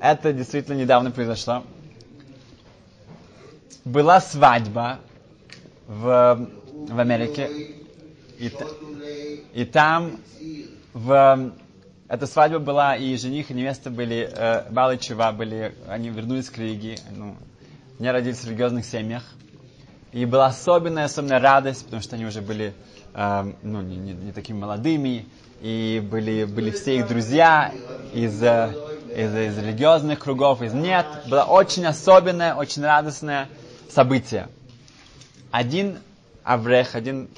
Это 0.00 0.32
действительно 0.32 0.74
недавно 0.74 1.12
произошло. 1.12 1.62
Была 3.84 4.20
свадьба 4.20 4.98
в, 5.86 6.48
в 6.88 6.98
Америке. 6.98 7.48
И, 8.36 8.52
и 9.54 9.64
там 9.64 10.18
в, 10.92 11.52
эта 12.08 12.26
свадьба 12.26 12.58
была, 12.58 12.96
и 12.96 13.16
жених, 13.16 13.52
и 13.52 13.54
невеста 13.54 13.88
были, 13.88 14.28
э, 14.28 14.72
Бал 14.72 14.90
и 14.90 14.98
Чува 14.98 15.30
были, 15.30 15.72
они 15.86 16.08
вернулись 16.08 16.50
к 16.50 16.58
религии, 16.58 16.98
ну, 17.12 17.36
не 18.00 18.10
родились 18.10 18.38
в 18.38 18.48
религиозных 18.48 18.84
семьях. 18.86 19.22
И 20.10 20.24
была 20.24 20.46
особенная, 20.46 21.04
особенная 21.04 21.38
радость, 21.38 21.84
потому 21.84 22.02
что 22.02 22.16
они 22.16 22.26
уже 22.26 22.40
были 22.40 22.74
э, 23.14 23.52
ну, 23.62 23.82
не, 23.82 23.96
не, 23.96 24.12
не 24.12 24.32
такими 24.32 24.58
молодыми, 24.58 25.26
и 25.60 26.02
были, 26.10 26.44
были 26.44 26.70
все 26.70 26.96
их 26.96 27.08
друзья 27.08 27.72
из, 28.12 28.42
э, 28.42 28.74
из, 29.14 29.34
из 29.34 29.58
религиозных 29.58 30.18
кругов, 30.18 30.62
из 30.62 30.72
нет. 30.72 31.06
Было 31.26 31.42
очень 31.42 31.86
особенное, 31.86 32.54
очень 32.54 32.82
радостное 32.82 33.48
событие. 33.88 34.48
Один 35.50 35.98
Аврех, 36.44 36.94
один 36.94 37.28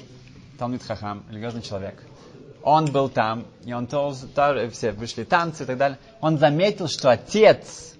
Талмит 0.57 0.83
Хахам, 0.83 1.23
религиозный 1.29 1.61
человек, 1.61 2.01
он 2.63 2.85
был 2.85 3.09
там, 3.09 3.45
и 3.63 3.73
он 3.73 3.85
тоже, 3.85 4.25
тоже 4.27 4.69
все 4.71 4.91
вышли 4.91 5.23
танцы 5.23 5.63
и 5.63 5.65
так 5.67 5.77
далее. 5.77 5.99
Он 6.21 6.39
заметил, 6.39 6.87
что 6.87 7.11
отец 7.11 7.93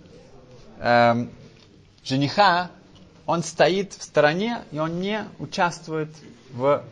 эм, 0.79 1.29
жениха 2.03 2.71
он 3.25 3.43
стоит 3.43 3.93
в 3.93 4.03
стороне, 4.03 4.61
и 4.71 4.79
он 4.79 4.99
не 4.99 5.25
участвует 5.39 6.09
в 6.51 6.83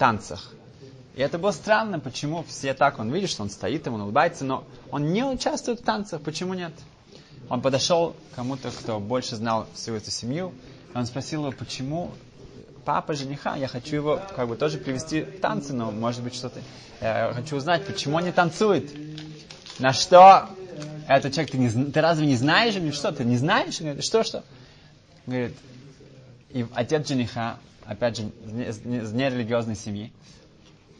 танцах. 0.00 0.50
И 1.14 1.20
это 1.20 1.38
было 1.38 1.50
странно, 1.50 2.00
почему 2.00 2.42
все 2.48 2.72
так, 2.72 2.98
он 2.98 3.12
видит, 3.12 3.28
что 3.28 3.42
он 3.42 3.50
стоит, 3.50 3.84
ему 3.86 3.98
улыбается, 3.98 4.44
но 4.44 4.64
он 4.90 5.12
не 5.12 5.22
участвует 5.22 5.80
в 5.80 5.84
танцах, 5.84 6.22
почему 6.22 6.54
нет? 6.54 6.72
Он 7.50 7.60
подошел 7.60 8.16
к 8.32 8.36
кому-то, 8.36 8.70
кто 8.70 8.98
больше 8.98 9.36
знал 9.36 9.66
всю 9.74 9.94
эту 9.94 10.10
семью, 10.10 10.54
и 10.94 10.96
он 10.96 11.04
спросил 11.04 11.42
его, 11.42 11.52
почему 11.52 12.12
папа 12.84 13.14
жениха, 13.14 13.56
я 13.56 13.68
хочу 13.68 13.96
его 13.96 14.20
как 14.34 14.48
бы 14.48 14.56
тоже 14.56 14.78
привести 14.78 15.22
в 15.22 15.40
танцы, 15.40 15.74
но 15.74 15.90
может 15.90 16.22
быть 16.22 16.34
что-то, 16.34 16.60
я 17.02 17.32
хочу 17.34 17.56
узнать, 17.56 17.84
почему 17.86 18.16
он 18.16 18.24
не 18.24 18.32
танцует. 18.32 18.90
На 19.78 19.92
что 19.92 20.48
этот 21.06 21.34
человек, 21.34 21.50
ты, 21.52 21.58
не, 21.58 21.68
ты 21.68 22.00
разве 22.00 22.26
не 22.26 22.36
знаешь? 22.36 22.74
Что, 22.94 23.12
ты 23.12 23.24
не 23.24 23.36
знаешь? 23.36 23.80
Что, 24.04 24.22
что? 24.22 24.44
говорит, 25.26 25.54
и 26.50 26.66
отец 26.74 27.08
жениха, 27.08 27.58
опять 27.90 28.18
же, 28.18 28.22
из 28.22 29.12
нерелигиозной 29.12 29.74
семьи, 29.74 30.12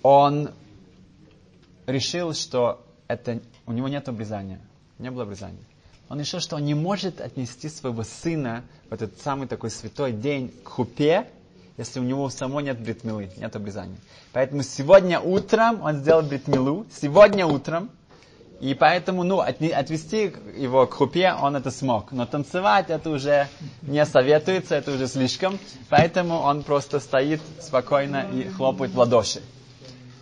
он 0.03 0.51
решил, 1.87 2.35
что 2.35 2.85
это, 3.07 3.41
у 3.65 3.73
него 3.73 3.87
нет 3.87 4.09
обрезания. 4.09 4.61
Не 4.99 5.13
было 5.13 5.23
обрезания. 5.23 5.63
Он 6.09 6.19
решил, 6.19 6.41
что 6.41 6.57
он 6.57 6.65
не 6.65 6.75
может 6.75 7.21
отнести 7.21 7.69
своего 7.69 8.03
сына 8.03 8.65
в 8.89 8.95
этот 8.95 9.21
самый 9.21 9.47
такой 9.47 9.71
святой 9.71 10.11
день 10.11 10.53
к 10.65 10.69
хупе, 10.69 11.29
если 11.77 12.01
у 12.01 12.03
него 12.03 12.29
самого 12.29 12.59
нет 12.59 12.81
бритмилы, 12.81 13.31
нет 13.37 13.55
обрезания. 13.55 13.99
Поэтому 14.33 14.65
сегодня 14.65 15.21
утром 15.21 15.83
он 15.83 15.99
сделал 15.99 16.23
бритмилу, 16.23 16.87
сегодня 16.91 17.47
утром, 17.47 17.89
и 18.61 18.75
поэтому, 18.75 19.25
ну, 19.25 19.41
от, 19.41 19.63
отвести 19.63 20.33
его 20.57 20.87
к 20.87 20.93
хупе 20.93 21.33
он 21.33 21.57
это 21.57 21.71
смог. 21.71 22.13
Но 22.13 22.27
танцевать 22.27 22.91
это 22.91 23.09
уже 23.09 23.49
не 23.81 24.05
советуется, 24.05 24.75
это 24.75 24.93
уже 24.93 25.07
слишком. 25.09 25.59
Поэтому 25.89 26.39
он 26.39 26.63
просто 26.63 27.01
стоит 27.01 27.41
спокойно 27.59 28.27
и 28.33 28.49
хлопает 28.49 28.93
в 28.93 28.99
ладоши. 28.99 29.41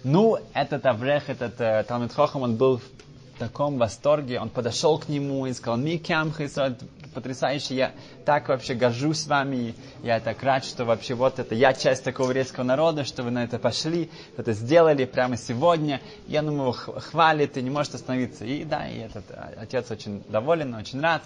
Ну, 0.04 0.38
этот 0.54 0.86
Аврех, 0.86 1.28
этот 1.28 1.60
э, 1.60 1.84
Талмит 1.86 2.12
Хохам, 2.12 2.42
он 2.42 2.54
был 2.54 2.78
в 2.78 3.38
таком 3.40 3.76
восторге. 3.76 4.38
Он 4.38 4.50
подошел 4.50 4.98
к 4.98 5.08
нему 5.08 5.46
и 5.46 5.52
сказал, 5.52 5.76
Микям 5.76 6.32
Хисот, 6.32 6.78
потрясающе, 7.14 7.74
я 7.74 7.92
так 8.24 8.48
вообще 8.48 8.74
горжусь 8.74 9.26
вами, 9.26 9.74
я 10.02 10.20
так 10.20 10.42
рад, 10.42 10.64
что 10.64 10.84
вообще 10.84 11.14
вот 11.14 11.38
это, 11.38 11.54
я 11.54 11.72
часть 11.72 12.04
такого 12.04 12.28
еврейского 12.28 12.64
народа, 12.64 13.04
что 13.04 13.22
вы 13.22 13.30
на 13.30 13.44
это 13.44 13.58
пошли, 13.58 14.10
это 14.36 14.52
сделали 14.52 15.04
прямо 15.04 15.36
сегодня, 15.36 16.00
я 16.26 16.42
думаю, 16.42 16.72
хвалит 16.72 17.56
и 17.56 17.62
не 17.62 17.70
может 17.70 17.94
остановиться. 17.94 18.44
И 18.44 18.64
да, 18.64 18.88
и 18.88 18.98
этот 18.98 19.24
а, 19.30 19.52
отец 19.60 19.90
очень 19.90 20.22
доволен, 20.28 20.74
очень 20.74 21.00
рад. 21.00 21.22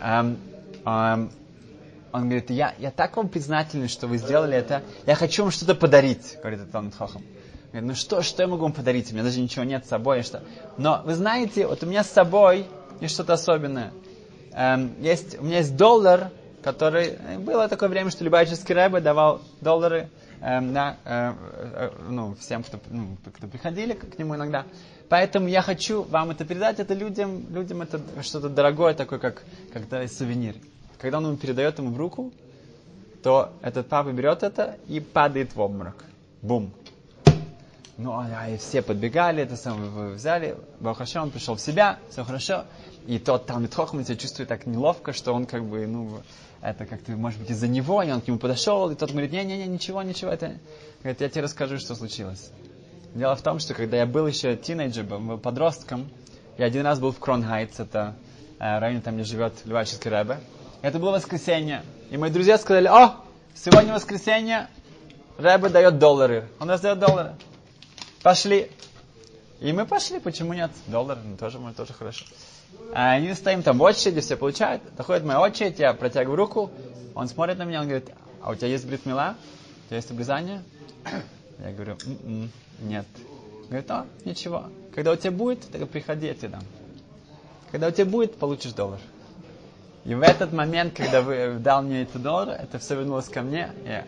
Um, 0.00 0.36
um, 0.84 1.30
он 2.12 2.22
говорит, 2.22 2.50
я, 2.50 2.74
я 2.78 2.92
так 2.92 3.16
вам 3.16 3.28
признателен, 3.28 3.88
что 3.88 4.06
вы 4.06 4.18
сделали 4.18 4.56
это, 4.56 4.82
я 5.04 5.16
хочу 5.16 5.42
вам 5.42 5.50
что-то 5.50 5.74
подарить, 5.74 6.36
говорит 6.40 6.60
этот 6.60 6.94
Хохам. 6.94 7.22
Говорит, 7.72 7.88
ну 7.88 7.94
что, 7.96 8.22
что 8.22 8.42
я 8.42 8.46
могу 8.46 8.62
вам 8.62 8.72
подарить? 8.72 9.10
У 9.10 9.14
меня 9.14 9.24
даже 9.24 9.40
ничего 9.40 9.64
нет 9.64 9.84
с 9.84 9.88
собой. 9.88 10.22
Что? 10.22 10.40
Но 10.78 11.02
вы 11.04 11.16
знаете, 11.16 11.66
вот 11.66 11.82
у 11.82 11.86
меня 11.86 12.04
с 12.04 12.10
собой 12.10 12.66
есть 13.00 13.14
что-то 13.14 13.32
особенное 13.32 13.92
эм, 14.54 14.94
есть, 15.00 15.38
у 15.38 15.44
меня 15.44 15.58
есть 15.58 15.76
доллар, 15.76 16.30
который... 16.62 17.18
Э, 17.28 17.38
было 17.38 17.68
такое 17.68 17.88
время, 17.88 18.10
что 18.10 18.24
Любавический 18.24 18.74
Рэбе 18.74 19.00
давал 19.00 19.42
доллары 19.60 20.08
эм, 20.40 20.72
на, 20.72 20.96
э, 21.04 21.32
э, 21.74 21.90
ну, 22.08 22.34
всем, 22.40 22.62
кто, 22.62 22.78
ну, 22.90 23.16
кто 23.36 23.46
приходили 23.46 23.92
к 23.94 24.18
нему 24.18 24.36
иногда. 24.36 24.64
Поэтому 25.08 25.48
я 25.48 25.62
хочу 25.62 26.02
вам 26.02 26.30
это 26.30 26.44
передать. 26.44 26.80
Это 26.80 26.94
людям, 26.94 27.44
людям 27.50 27.82
это 27.82 28.00
что-то 28.22 28.48
дорогое, 28.48 28.94
такое, 28.94 29.18
как, 29.18 29.42
как 29.72 30.10
сувенир. 30.10 30.54
Когда 30.98 31.18
он 31.18 31.36
передает 31.36 31.78
ему 31.78 31.90
в 31.90 31.98
руку, 31.98 32.32
то 33.22 33.52
этот 33.62 33.88
папа 33.88 34.12
берет 34.12 34.42
это 34.42 34.76
и 34.88 35.00
падает 35.00 35.54
в 35.54 35.60
обморок. 35.60 36.04
Бум. 36.42 36.72
Ну, 37.96 38.12
а, 38.12 38.48
и 38.48 38.56
все 38.56 38.82
подбегали, 38.82 39.42
это 39.42 39.56
самое 39.56 40.14
взяли. 40.14 40.56
Бахаша, 40.80 41.22
он 41.22 41.30
пришел 41.30 41.54
в 41.54 41.60
себя, 41.60 41.98
все 42.10 42.24
хорошо. 42.24 42.64
И 43.06 43.18
тот 43.18 43.46
תלמיד 43.46 43.74
חכם 43.74 44.04
себя 44.04 44.16
чувствует 44.16 44.48
так 44.48 44.66
неловко, 44.66 45.12
что 45.12 45.32
он 45.32 45.46
как 45.46 45.64
бы, 45.64 45.86
ну, 45.86 46.20
это 46.60 46.86
как-то, 46.86 47.12
может 47.12 47.38
быть, 47.38 47.50
из-за 47.50 47.68
него, 47.68 48.02
и 48.02 48.10
он 48.10 48.20
к 48.20 48.26
нему 48.26 48.38
подошел, 48.38 48.90
и 48.90 48.96
тот 48.96 49.10
говорит, 49.10 49.30
не-не-не, 49.30 49.66
ничего, 49.66 50.02
ничего, 50.02 50.30
это... 50.30 50.54
Говорит, 51.02 51.20
я 51.20 51.28
тебе 51.28 51.42
расскажу, 51.42 51.78
что 51.78 51.94
случилось. 51.94 52.50
Дело 53.14 53.36
в 53.36 53.42
том, 53.42 53.60
что 53.60 53.74
когда 53.74 53.98
я 53.98 54.06
был 54.06 54.26
еще 54.26 54.56
тинейджером, 54.56 55.38
подростком, 55.38 56.08
я 56.58 56.66
один 56.66 56.84
раз 56.84 56.98
был 56.98 57.12
в 57.12 57.20
Crown 57.20 57.42
Heights, 57.42 57.78
это 57.78 58.16
э, 58.58 58.78
район, 58.78 59.02
там, 59.02 59.14
где 59.14 59.24
живет 59.24 59.52
Любавический 59.66 60.10
Ребе. 60.10 60.40
Это 60.82 60.98
было 60.98 61.12
воскресенье. 61.12 61.82
И 62.10 62.16
мои 62.16 62.30
друзья 62.30 62.58
сказали, 62.58 62.88
о, 62.88 63.16
сегодня 63.54 63.94
воскресенье, 63.94 64.68
Ребе 65.38 65.68
дает 65.68 65.98
доллары. 65.98 66.48
Он 66.58 66.70
раздает 66.70 66.98
доллары. 66.98 67.34
Пошли. 68.24 68.70
И 69.60 69.70
мы 69.74 69.84
пошли, 69.84 70.18
почему 70.18 70.54
нет? 70.54 70.70
Доллар, 70.86 71.18
ну, 71.22 71.36
тоже, 71.36 71.58
тоже 71.76 71.92
хорошо. 71.92 72.24
А 72.94 73.12
они 73.12 73.34
стоим 73.34 73.62
там 73.62 73.76
в 73.76 73.82
очереди, 73.82 74.20
все 74.20 74.36
получают. 74.36 74.82
Доходит 74.96 75.24
моя 75.24 75.42
очередь, 75.42 75.78
я 75.78 75.92
протягиваю 75.92 76.36
руку, 76.36 76.70
он 77.14 77.28
смотрит 77.28 77.58
на 77.58 77.64
меня, 77.64 77.82
он 77.82 77.86
говорит, 77.86 78.08
а 78.40 78.50
у 78.50 78.54
тебя 78.54 78.68
есть 78.68 78.86
бритмила? 78.86 79.36
У 79.84 79.88
тебя 79.88 79.96
есть 79.96 80.10
обрезание? 80.10 80.62
Я 81.58 81.72
говорю, 81.72 81.98
М-м, 82.06 82.50
нет. 82.80 83.04
Говорит, 83.68 83.90
а, 83.90 84.06
ничего. 84.24 84.70
Когда 84.94 85.12
у 85.12 85.16
тебя 85.16 85.30
будет, 85.30 85.70
тогда 85.70 85.84
приходи, 85.84 86.26
я 86.26 86.34
тебе 86.34 86.48
дам. 86.48 86.62
Когда 87.72 87.88
у 87.88 87.90
тебя 87.90 88.06
будет, 88.06 88.36
получишь 88.36 88.72
доллар. 88.72 89.00
И 90.06 90.14
в 90.14 90.22
этот 90.22 90.50
момент, 90.54 90.96
когда 90.96 91.20
вы 91.20 91.58
дал 91.58 91.82
мне 91.82 92.04
этот 92.04 92.22
доллар, 92.22 92.48
это 92.58 92.78
все 92.78 92.94
вернулось 92.94 93.28
ко 93.28 93.42
мне. 93.42 93.70
Я... 93.84 94.06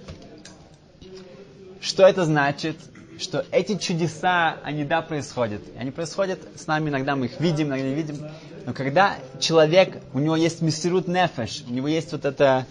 Что 1.82 2.04
это 2.04 2.24
значит? 2.24 2.76
Что 3.18 3.44
эти 3.50 3.76
чудеса, 3.76 4.56
они 4.62 4.84
да 4.84 5.02
происходят. 5.02 5.62
Они 5.78 5.90
происходят 5.90 6.38
с 6.56 6.66
нами, 6.66 6.90
иногда 6.90 7.16
мы 7.16 7.26
их 7.26 7.40
видим, 7.40 7.68
иногда 7.68 7.86
не 7.86 7.94
видим. 7.94 8.18
Но 8.64 8.72
когда 8.72 9.16
человек, 9.40 10.02
у 10.12 10.18
него 10.18 10.36
есть 10.36 10.60
миссирут 10.60 11.08
нефеш, 11.08 11.64
у 11.68 11.72
него 11.72 11.88
есть 11.88 12.12
вот 12.12 12.24
эта 12.24 12.66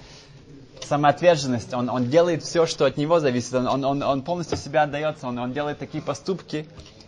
самоотверженность, 0.84 1.74
он, 1.74 1.90
он 1.90 2.10
делает 2.10 2.44
все, 2.44 2.68
что 2.68 2.86
от 2.86 2.98
него 2.98 3.20
зависит, 3.20 3.54
он, 3.54 3.84
он, 3.84 4.04
он 4.04 4.22
полностью 4.22 4.58
себя 4.58 4.84
отдается, 4.84 5.28
он, 5.28 5.40
он 5.40 5.54
делает 5.54 5.80
такие 5.80 6.04
поступки, 6.04 6.68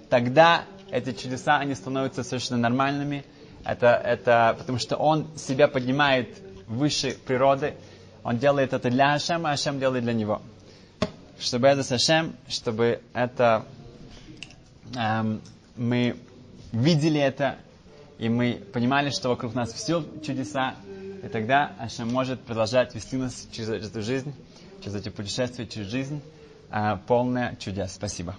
тогда 0.10 0.64
эти 0.90 1.12
чудеса, 1.12 1.58
они 1.58 1.76
становятся 1.76 2.24
совершенно 2.24 2.60
нормальными. 2.60 3.24
Это, 3.66 4.02
это 4.04 4.56
потому 4.58 4.80
что 4.80 4.96
он 4.96 5.28
себя 5.36 5.68
поднимает 5.68 6.30
выше 6.68 7.16
природы, 7.26 7.76
он 8.24 8.38
делает 8.38 8.74
это 8.74 8.90
для 8.90 9.14
Ашема, 9.14 9.52
а 9.52 9.54
Ашем 9.54 9.80
делает 9.80 10.04
для 10.04 10.14
него 10.14 10.42
чтобы 11.40 11.68
это 11.68 11.84
Сашем, 11.84 12.36
чтобы 12.48 13.02
это 13.14 13.66
эм, 14.96 15.42
мы 15.76 16.18
видели 16.72 17.20
это, 17.20 17.58
и 18.18 18.30
мы 18.30 18.62
понимали, 18.74 19.10
что 19.10 19.30
вокруг 19.30 19.54
нас 19.54 19.72
все 19.74 20.04
чудеса, 20.24 20.76
и 21.24 21.28
тогда 21.28 21.74
Ашем 21.80 22.12
может 22.12 22.42
продолжать 22.42 22.96
вести 22.96 23.18
нас 23.18 23.48
через 23.52 23.70
эту 23.70 24.02
жизнь, 24.02 24.34
через 24.82 24.96
эти 24.96 25.10
путешествия, 25.10 25.68
через 25.68 25.88
жизнь, 25.88 26.22
э, 26.72 26.98
полная 27.08 27.56
чудес. 27.58 27.94
Спасибо. 27.94 28.36